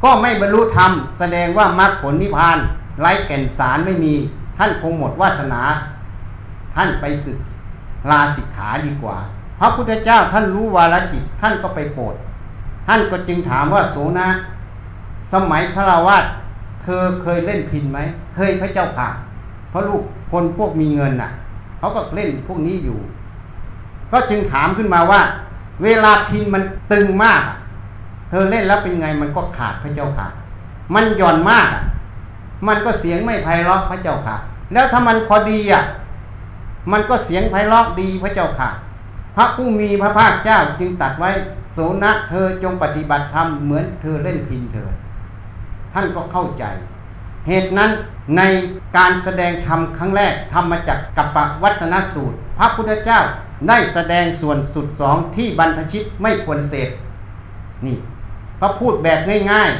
[0.05, 2.59] ก็ไม่บรรลุธรรม แสดงว่ามรรคผลนิพพาน
[3.01, 4.15] ไร้แก่นสารไม่มี
[4.59, 5.63] ท่านคงหมดวาสนา
[6.77, 7.39] ท่านไปศึก
[8.11, 9.17] ลาสิกขาดีกว่า
[9.59, 12.15] พระพุทธเจ้าท่านรู้วาลจิต ท่านก็ไปโปรด
[12.89, 14.29] ท่านก็จึงถามว่าโสนะ
[15.33, 16.25] สมัยพระราวาส
[16.83, 17.99] เธอเคยเล่นพินไหม
[18.35, 19.09] เคยพระเจ้าค่ะ
[19.71, 20.03] เพราะลูก
[20.33, 21.31] คนพวกมีเงินน่ะ
[21.79, 22.99] เขาก็เล่นพวกนี้อยู่
[24.13, 25.21] ก็จึงถามขึ้นมาว่า
[25.83, 27.43] เวลาพินมันตึงมาก
[28.31, 30.27] เธอเล่นแล้วเป็นไงมันก็ขาดพระเจ้าค่ะ
[30.95, 31.69] มันหย่อนมาก
[32.67, 34.37] มันก็เสียงไม่ไพเราะพระเจ้าค่ะ
[34.73, 35.83] แล้วถ้ามันพอดีอะ
[36.93, 38.71] มันก็เสียงไพเราะดีพระเจ้าค่ะ
[39.37, 41.31] พระผู้มีพระภาคเจ้าจึงตัดไว้
[41.73, 44.89] โสนะเธอจงปฏิบัติธรรมเหมือนเธอเล่นพินเธอ
[45.93, 46.65] ท่านก็เข้าใจ
[47.49, 47.91] เหตุนั้น
[48.37, 48.43] ใน
[48.97, 53.21] การแสดงธรรมครั้งแรกทำมาจากกัปปวัตนสูตร พระพุทธเจ้า
[53.69, 56.91] ได้แสดงส่วนสุดสองที่บรรพชิตไม่ควรเสพ
[57.87, 57.97] นี่
[58.59, 59.71] เขาพูดแบบง่าย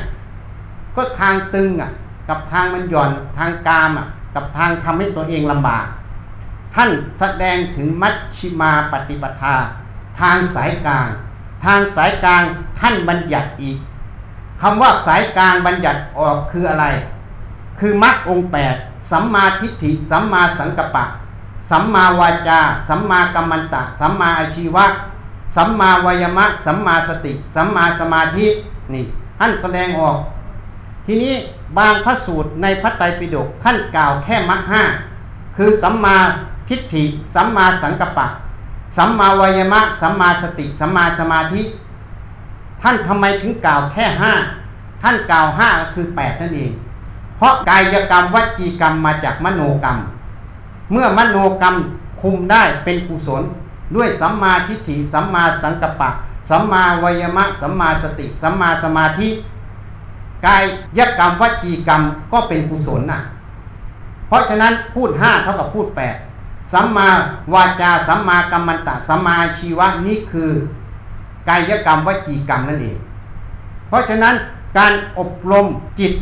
[0.47, 1.91] ๆ ก็ทางตึงอะ
[2.29, 5.87] กับทางมันหย่อนทางกามอะกับทางทำให้ตัวเองลำบาก
[6.75, 9.55] ท่านแสดงถึงมัชชิมาปฏิปทา
[10.21, 11.09] ทางสายกลาง
[11.65, 12.43] ทางสายกลาง
[12.81, 13.79] ท่านบัญญัติอีก
[14.61, 16.87] คำว่าสายกลางบัญญัติออกคืออะไร
[17.81, 18.75] คือมรรคองแปด
[19.11, 21.05] สัมมาทิฏฐิสัมมาสังกัปปะ
[21.71, 24.87] สัมมาวาจา สัมมากัมมันตะ สัมมาอาชีวะ
[25.57, 28.47] สัมมาวายมะ สัมมาสติ สัมมาสมาธิ
[28.93, 29.05] นี่
[29.39, 30.19] ท่านแสดงออก
[31.07, 31.35] ทีนี้
[31.79, 34.83] บางพระสูตรในพระไตรปิฎกท่านกล่าวแค่มรรคห้า
[35.57, 36.17] คือสัมมา
[36.69, 37.05] ทิฏฐิ
[37.35, 38.27] สัมมาสังกัปปะ
[38.97, 41.63] สัมมาวายมะ สัมมาสติ สัมมาสมาธิ
[42.83, 44.33] ท่านทำไมถึงกล่าวแค่ห้า
[45.03, 46.73] ท่านกล่าวห้าก็คือแปดนั่นเอง
[47.37, 49.99] เพราะกายกรรมวจีกรรมมาจากมโนกรรม
[50.93, 51.75] เมื่อมโนกรรม
[52.23, 53.43] คุมได้เป็นกุศล
[53.97, 56.11] ด้วยสัมมาทิฏฐิ สัมมาสังกัปปะ
[56.51, 59.29] สัมมาวายมะ สัมมาสติ สัมมาสมาธิ
[60.47, 60.63] กาย
[60.99, 63.21] ยกรรมวจีกรรมก็เป็นกุศลน่ะ
[64.29, 66.17] เพราะฉะนั้นพูดห้าเท่ากับพูดแปด
[66.73, 67.09] สัมมา
[67.55, 70.51] วาจาสัมมากัมมันตะสัมมาชีวะนี่คือ
[71.49, 72.99] กายกรรมวจีกรรมนั่นเอง
[73.89, 74.35] เพราะฉะนั้น
[74.79, 75.67] การอบรม
[75.99, 76.13] จิต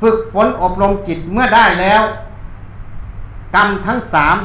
[0.00, 2.02] ฝึกฝนอบรมจิตเมื่อได้แล้ว
[3.54, 4.36] กรรมทั้งสาม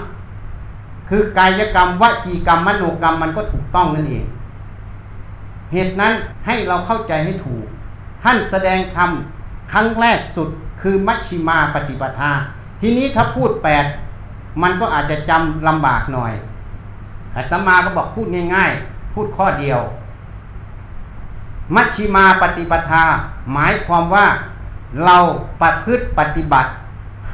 [1.09, 4.25] คือกายกรรมวจีกรรมมโนกรรมมันก็ถูกต้องนั่นเอง
[5.71, 6.13] เหตุนั้น
[6.45, 7.67] ให้เราเข้าใจให้ถูก
[8.29, 9.09] ท่านแสดงธรรม
[9.71, 10.49] ครั้งแรกสุด
[10.81, 12.31] คือมัชชิมาปฏิปทา
[12.81, 13.85] ทีนี้ถ้าพูดแปด
[14.61, 16.33] มันก็อาจจะจำลำบากหน่อย
[17.35, 19.79] อาตมาก็บอกพูดง่ายๆ พูดข้อเดียว
[21.75, 23.03] มัชชิมาปฏิปทา
[23.53, 24.25] หมายความว่า
[25.05, 25.17] เรา
[25.61, 26.69] ประพฤติปฏิบัติ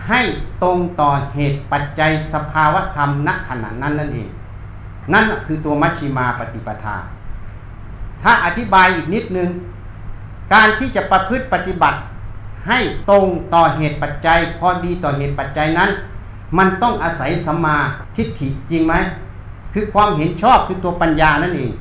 [0.07, 0.21] ให้
[0.63, 4.29] ตรงต่อเหตุปัจจัยสภาวธรรมณขณะนั้นนั่นเอง
[5.13, 6.97] นั่นคือตัวมัชชิมาปฏิปทา
[8.23, 9.49] ถ้าอธิบายอีกนิดนึง
[10.53, 11.99] การที่จะประพฤติปฏิบัติ
[12.67, 12.79] ให้
[13.09, 15.89] ตรงต่อเหตุปัจจัย พอดีต่อเหตุปัจจัยนั้น
[16.57, 17.77] มันต้องอาศัยสัมมา
[18.15, 18.93] ทิฏฐิจริงไหม
[19.73, 21.71] คือความเห็นชอบคือตัวปัญญานั่นเอง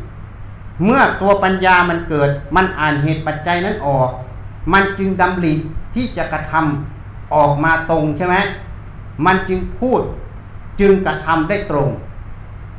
[0.84, 4.10] เมื่อตัวปัญญามันเกิด มันอ่านเหตุปัจจัยนั้นออก
[4.72, 5.54] มันจึงดำริ
[5.94, 8.36] ที่จะกระทำออกมาตรงใช่ไหม
[9.26, 10.02] มันจึงพูด
[10.80, 11.88] จึงกระทำได้ตรง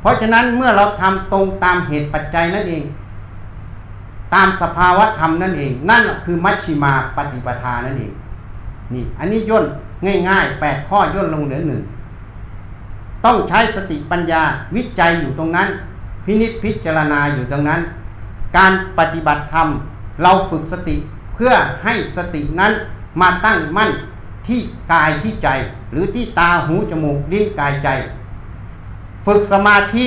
[0.00, 2.84] เพราะฉะนั้นเมื่อเราทำตรงตามเหตุปัจจัยนั่นเอง
[4.34, 8.12] ตามสภาวะธรรมนั่นเอง นั่นคือมัชชิมาปฏิปทานั่นเอง
[8.94, 9.64] นี่ อันนี้ย่น
[10.28, 11.82] ง่ายๆแปดข้อย่นลงเหลือหนึ่ง
[13.24, 14.42] ต้องใช้สติปัญญา
[14.74, 15.68] วิจัยอยู่ตรงนั้น
[16.24, 17.80] พินิจพิจารณาอยู่ตรงนั้น
[18.56, 19.68] การปฏิบัติธรรม
[20.22, 20.96] เราฝึกสติ
[21.34, 21.52] เพื่อ
[21.84, 22.72] ให้สตินั้น
[23.20, 23.90] มาตั้งมั่น
[24.48, 24.60] ที่
[24.92, 25.48] กายที่ใจ
[25.92, 27.88] หรือที่ตาหูจมูกลิ้นกายใจ
[29.26, 30.04] ฝึกสมาธิ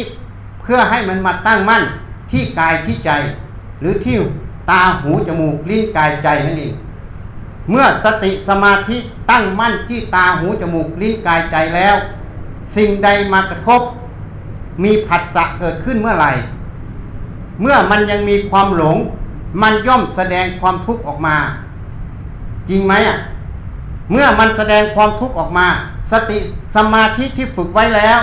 [0.61, 1.83] เพื่อให้มันมาตั้งมั่น
[2.31, 3.11] ที่กายที่ใจ
[3.81, 4.15] หรือที่
[4.69, 6.73] ตาหูจมูกลิ้นกายใจนั่นเอง
[7.69, 8.97] เมื่อสติสมาธิ
[9.31, 11.95] ตั้งมั่นที่ตาหูจมูกลิ้นกายใจแล้ว
[12.75, 13.81] สิ่งใดมากระทบ
[14.83, 16.31] มีผัสสะเกิดขึ้นเมื่อไหร่
[17.61, 18.97] เมื่อมันยังมีความหลง
[19.61, 21.35] มันย่อมแสดงความทุกข์ออกมา
[22.69, 23.17] จริงไหมอะ
[24.11, 25.67] เมื่อมันแสดงความทุกข์ออกมา
[26.11, 26.37] สติ
[26.75, 28.19] สมาธิที่ฝึกไว้แล้ว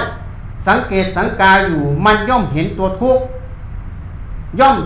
[0.66, 3.24] สังเกตสังกาอยู่มันย่อมเห็นตัวทุกข์
[4.61, 4.76] ย่อม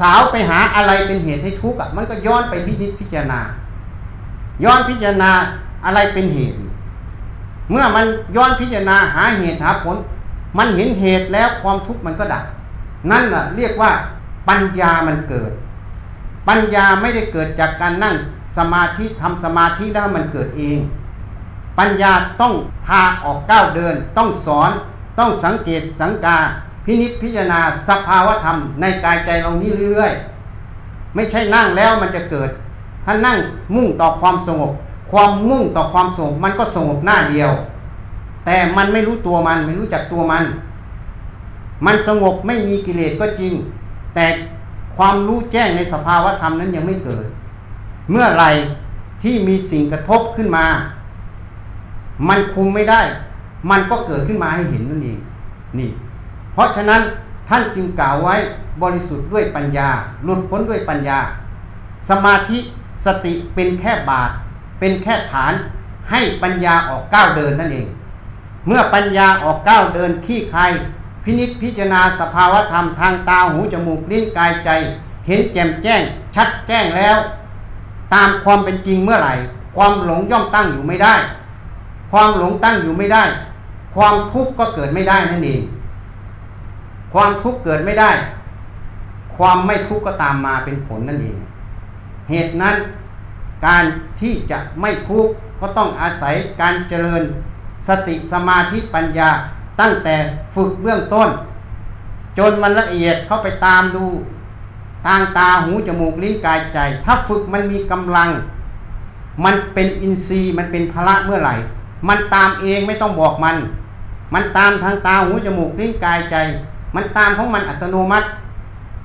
[0.00, 3.40] สาวไปหาอะไรเป็นเหตุให้ทุกข์อะมันก็ย้อนไปพิจิตพิจารณา
[4.64, 5.30] ย้อนพิจารณา
[5.84, 6.56] อะไรเป็นเหตุ
[7.70, 9.96] เมื่อมันย้อนพิจารณาหาเหตุหาผล
[10.58, 12.44] มันเห็นเหตุแล้วความทุกข์มันก็ดับ
[13.10, 13.90] นั่นแหละเรียกว่า
[14.48, 15.52] ปัญญามันเกิด
[16.48, 18.14] ปัญญาไม่ได้เกิดจากการนั่ง
[18.58, 20.78] สมาธิทำสมาธิแล้วมันเกิดเอง
[21.78, 22.54] ปัญญาต้อง
[22.86, 24.70] พาออกก้าวเดิน ต้องสอน
[25.18, 26.38] ต้องสังเกตสังกา
[26.86, 32.50] พินิจพิจารณาสภาวธรรมในกายใจเรานี้เรื่อยๆ ไม่ใช่นั่งแล้วมันจะเกิด
[33.04, 33.36] ถ้านั่ง
[33.74, 34.72] มุ่งต่อความสงบ
[35.10, 37.50] ความมุ่งต่อความสงบมันก็สงบหน้าเดียว
[38.44, 40.44] แต่มันไม่รู้ตัวมันไม่รู้จักตัวมัน
[41.86, 43.52] มันสงบไม่มีกิเลสก็จริง
[44.14, 44.26] แต่
[44.96, 47.24] ความรู้แจ้งในสภาวธรรมนั้นยังไม่เกิด
[48.10, 48.44] เมื่อไร
[49.22, 50.66] ที่มีสิ่งกระทบขึ้นมา
[52.28, 53.00] มันคุมไม่ได้
[53.70, 55.18] มันก็เกิดขึ้นมาให้เห็นนั่นเอง
[55.78, 55.90] นี่
[56.56, 57.02] เพราะฉะนั้น
[57.48, 58.34] ท่านจึงกล่าวไว้
[58.82, 59.88] บริสุทธิ์ด้วยปัญญา
[60.24, 61.18] หลุดพ้นด้วยปัญญา
[62.10, 62.58] สมาธิ
[63.04, 64.30] สติเป็นแค่บาท
[64.80, 65.52] เป็นแค่ฐาน
[66.10, 67.88] ให้ปัญญาออกก้าวเดินนั่นเอง
[68.66, 70.60] เมื่อปัญญาออกก้าวเดินขี้ใคร
[71.24, 74.70] พินิจพิจารณาสภาวธรรมทางตาหูจมูกลิ้นกายใจ
[75.26, 76.02] เห็นแจ่มแจ้ง
[76.34, 77.18] ชัดแจ้งแล้ว
[78.14, 79.34] ตามความเป็นจริงเมื่อไหร่
[79.76, 81.14] ความหลงย่อมตั้งอยู่ไม่ได้
[82.12, 83.24] ความหลงตั้งอยู่ไม่ได้
[83.94, 85.60] ความทุกข์ก็เกิดไม่ได้นั่นเอง
[87.12, 88.10] ความทุกข์เกิดไม่ได้
[89.36, 91.38] ความไม่ทุกข์ก็ตามมาเป็นผลนั่นเอง
[92.30, 92.76] เหตุนั้น
[93.66, 93.84] การ
[94.20, 97.22] ที่จะไม่ทุกข์ก็ต้องอาศัยการเจริญ
[97.88, 99.30] สติสมาธิปัญญา
[99.80, 100.16] ตั้งแต่
[100.54, 101.28] ฝึกเบื้องต้น
[102.38, 104.06] จนมันละเอียดเข้าไปตามดู
[105.06, 108.28] ทางตาหูจมูกลิ้นกายใจ ถ้าฝึกมันมีกำลัง
[109.44, 111.54] มันเป็นอินทรีย์มันเป็นพละเมื่อไหร่
[112.08, 113.56] มันตามเองไม่ต้องบอกมัน
[114.34, 116.36] มันตามทางตาหูจมูกลิ้นกายใจ
[116.96, 118.28] มันตามของมันอัตโนมัติ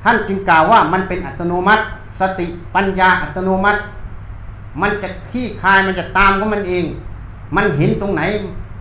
[0.04, 1.84] ท่านจึงกล่าวว่ามันเป็นอัตโนมัติ
[2.20, 3.80] สติปัญญาอัตโนมัติ
[4.82, 6.86] มันจะขี้คายมันจะตามของมันเอง
[7.56, 8.22] มันเห็นตรงไหน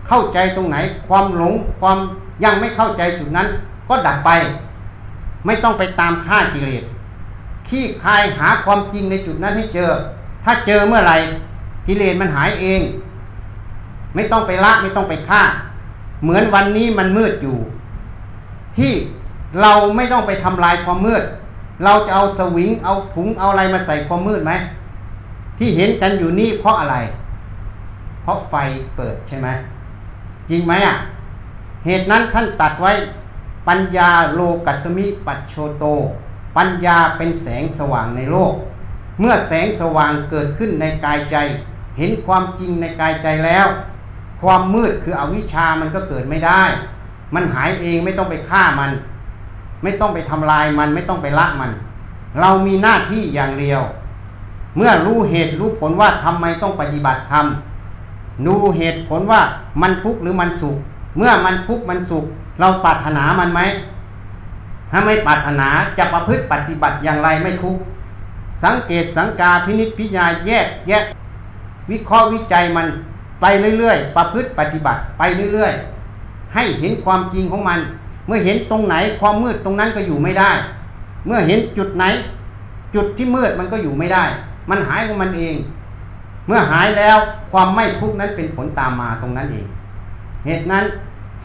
[0.09, 0.77] เข้าใจตรงไหน
[1.09, 1.99] ความหลงความ
[2.45, 3.47] ยังไม่เข้าใจจุดนั้น
[3.89, 4.31] ก็ดับไป
[5.47, 6.85] ไม่ต้องไปตามฆ่ากิเลส
[7.69, 9.91] ขี้คายหาความจริงในจุดนั้นให้เจอ
[10.45, 11.17] ถ้าเจอเมื่อไหร่
[11.87, 12.81] กิเลสมันหายเอง
[14.15, 15.43] ไม่ต้องไปละไม่ต้องไปฆ่า
[16.23, 17.57] เหมือนวันนี้มันมืดอยู่
[18.81, 18.95] ที่
[19.63, 21.23] เราไม่ต้องไปทำลายความมืด
[21.85, 24.53] เราจะเอาสวิงเอาถุงเอาอะไรมาใส่ความมืดไหม
[25.59, 26.97] ที่เห็นกันอยู่นี่เพราะอะไร
[28.23, 28.55] เพราะไฟ
[28.97, 29.49] เปิดใช่ไหม
[30.51, 30.97] จริงไหมอะ
[31.85, 32.93] เหตุนั้นท่านตัดไว้
[33.69, 35.85] ปัญญาโลกัสมิปัจโชโต
[36.57, 38.55] ปัญญาเป็นแสงสว่างในโลก
[39.21, 41.37] เมื่อแสงสว่างเกิดขึ้นในกายใจ
[41.99, 43.67] เห็นความจริงในกายใจแล้ว
[44.43, 46.63] ความมืดคืออวิชามันก็เกิดไม่ได้
[47.35, 48.91] มันหายเองไม่ต้องไปฆ่ามัน
[49.83, 51.71] ไม่ต้องไปทำลายมันไม่ต้องไปละมัน
[52.41, 53.83] เรามีหน้าที่อย่างเดียว
[54.77, 57.47] เมื่อรู้เหตุรู้ผลว่าทำไมต้องปฏิบัติธรรม
[58.47, 59.41] ดูเหตุผลว่า
[59.83, 60.77] มันทุกข์หรือมันสุข
[61.17, 62.25] เมื่อมันทุกข์มันสุข
[62.61, 63.61] เราปรารถนามันไหม
[64.91, 65.69] ถ้าไม่ปรารถนา
[65.99, 67.81] จะประพฤติปฏิบัติอย่างไรไม่ทุกข์
[68.65, 71.03] สังเกตสังกาพินิจพิจารณาแยกแยะ
[71.91, 72.87] วิเคราะห์วิจัยมัน
[73.41, 73.45] ไป
[73.79, 75.23] เรื่อยๆ ประพฤติปฏิบัติไป
[75.53, 76.00] เรื่อยๆ
[76.55, 77.81] ให้เห็นความจริงของมัน
[78.27, 80.51] เมื่อเห็นตรงไหนความมืดตรงนั้นก็อยู่ไม่ได้
[81.27, 82.05] เมื่อเห็นจุดไหน
[82.95, 84.25] จุดที่มืดมันก็อยู่ไม่ได้
[84.71, 85.57] มันหายของมันเอง
[86.47, 87.19] เมื่อหายแล้ว
[87.53, 89.67] ความไม่ทุกข์นั้นเป็นผลตามมาตรงนั้นเอง
[90.45, 90.85] เหตุนั้น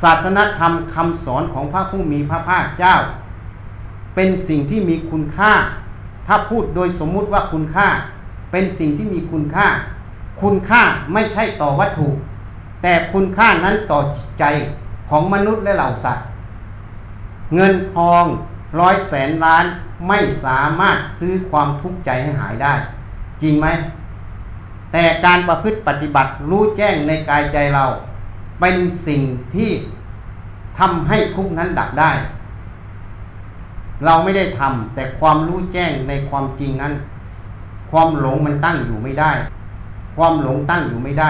[0.02, 2.94] ศาสนธรรมคำสอนของพระผู้มีพระภาคเจ้า
[4.16, 5.52] เป็นสิ่งที่มีคุณค่า
[6.28, 7.88] ถ้าพูดโดยสมมุติว่าคุณค่า
[8.52, 9.68] เป็นสิ่งที่มีคุณค่า
[10.42, 10.82] คุณค่า
[11.14, 12.08] ไม่ใช่ต่อวัตถุ
[12.82, 14.44] แต่คุณค่านั้นต่อจิตใจ
[15.10, 16.26] ของมนุษย์และเหล่าสัตว์
[17.56, 18.24] เงินทอง
[18.80, 19.66] ร้อยแสนล้าน
[20.08, 22.74] ไม่สามารถซื้อความทุกข์ใจให้หายได้
[23.42, 23.68] จริงไหม
[24.92, 27.86] แต่การประพฤติปฏิบัติรู้แจ้งในกายใจเรา
[28.60, 28.76] เป็น
[29.08, 29.22] สิ่ง
[29.56, 29.72] ที่
[30.80, 32.12] ทำให้ทุกนั้นดับได้
[34.06, 36.94] เราไม่ได้ทำแต่ความรู้แจ้งในความจริงนั้น
[37.92, 39.32] ความหลงมันตั้งอยู่ไม่ได้
[40.18, 41.30] ความหลงตั้งอยู่ไม่ได้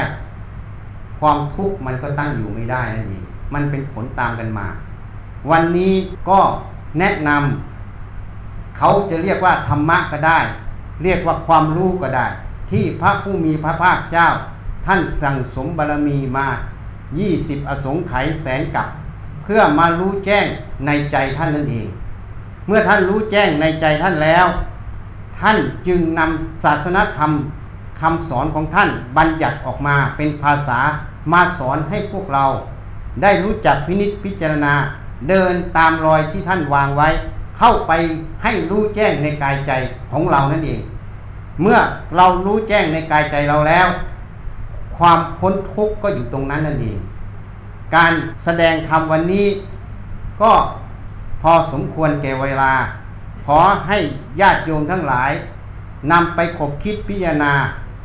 [1.19, 4.67] ความทุกข์มันก็ตั้งอยู่ไม่ได้นั่นเอง มันเป็นผลตามกันมา
[5.51, 5.93] วันนี้
[6.29, 6.39] ก็
[6.99, 10.39] แนะนำเขาจะเรียกว่าธรรมะก็ได้
[11.03, 12.27] เรียกว่าความรู้ก็ได้
[12.71, 14.27] ที่พระผู้มีพระภาคเจ้า
[14.85, 16.47] ท่านสั่งสมบารมีมา
[17.07, 18.87] 20 อสงไขยแสนกับ
[19.43, 20.45] เพื่อมารู้แจ้ง
[20.85, 21.87] ในใจท่านนั่นเอง
[22.67, 24.45] เมื่อท่านรู้แจ้งในใจท่านแล้ว
[25.39, 27.31] ท่านจึงนำศาสนธรรม
[28.01, 30.79] คำสอนของท่านบัญญัติออกมาเป็นภาษา
[31.33, 32.45] มาสอนให้พวกเรา
[33.21, 34.73] ได้รู้จักพินิจพิจารณา
[35.29, 37.09] เดินตามรอยที่ท่านวางไว้
[37.57, 37.91] เข้าไป
[38.43, 39.71] ให้รู้แจ้งในกายใจ
[40.11, 40.81] ของเรานั่นเอง
[41.61, 41.77] เมื่อ
[42.17, 43.87] เรารู้แจ้งในกายใจเราแล้ว
[44.97, 46.99] ความพ้นทุกข์ก็อยู่ตรงนั้นนั่นเอง
[47.95, 48.11] การ
[48.43, 49.47] แสดงธรรมวันนี้
[50.41, 50.51] ก็
[51.41, 52.73] พอสมควรแก่เวลา
[53.45, 53.97] ขอให้
[54.41, 55.31] ญาติโยมทั้งหลาย
[56.11, 57.53] นำไปขบคิดพิจารณา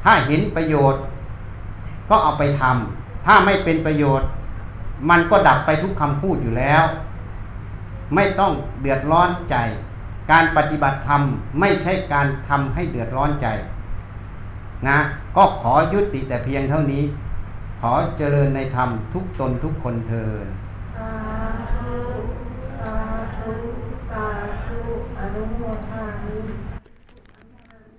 [0.04, 1.00] ถ้าเห็นประโยชน์
[2.08, 4.26] ก็เอาไปทำถ้าไม่เป็นประโยชน์
[5.08, 6.84] มันก็ดับไปทุกคำพูดอยู่แล้ว
[8.14, 9.56] ไม่ต้องเดือดร้อนใจ
[10.30, 11.22] การปฏิบัติธรรม
[11.60, 13.46] ไม่ใช่การทำให้เดือดร้อนใจ
[14.88, 14.98] นะ
[15.36, 17.04] ก็ขอยุติแต่เพียงเท่านี้
[17.80, 20.46] ขอเจริญในธรรมทุกตนทุกคนเทิน
[20.94, 21.10] สา
[21.70, 21.79] ธุสาธุสาธุอ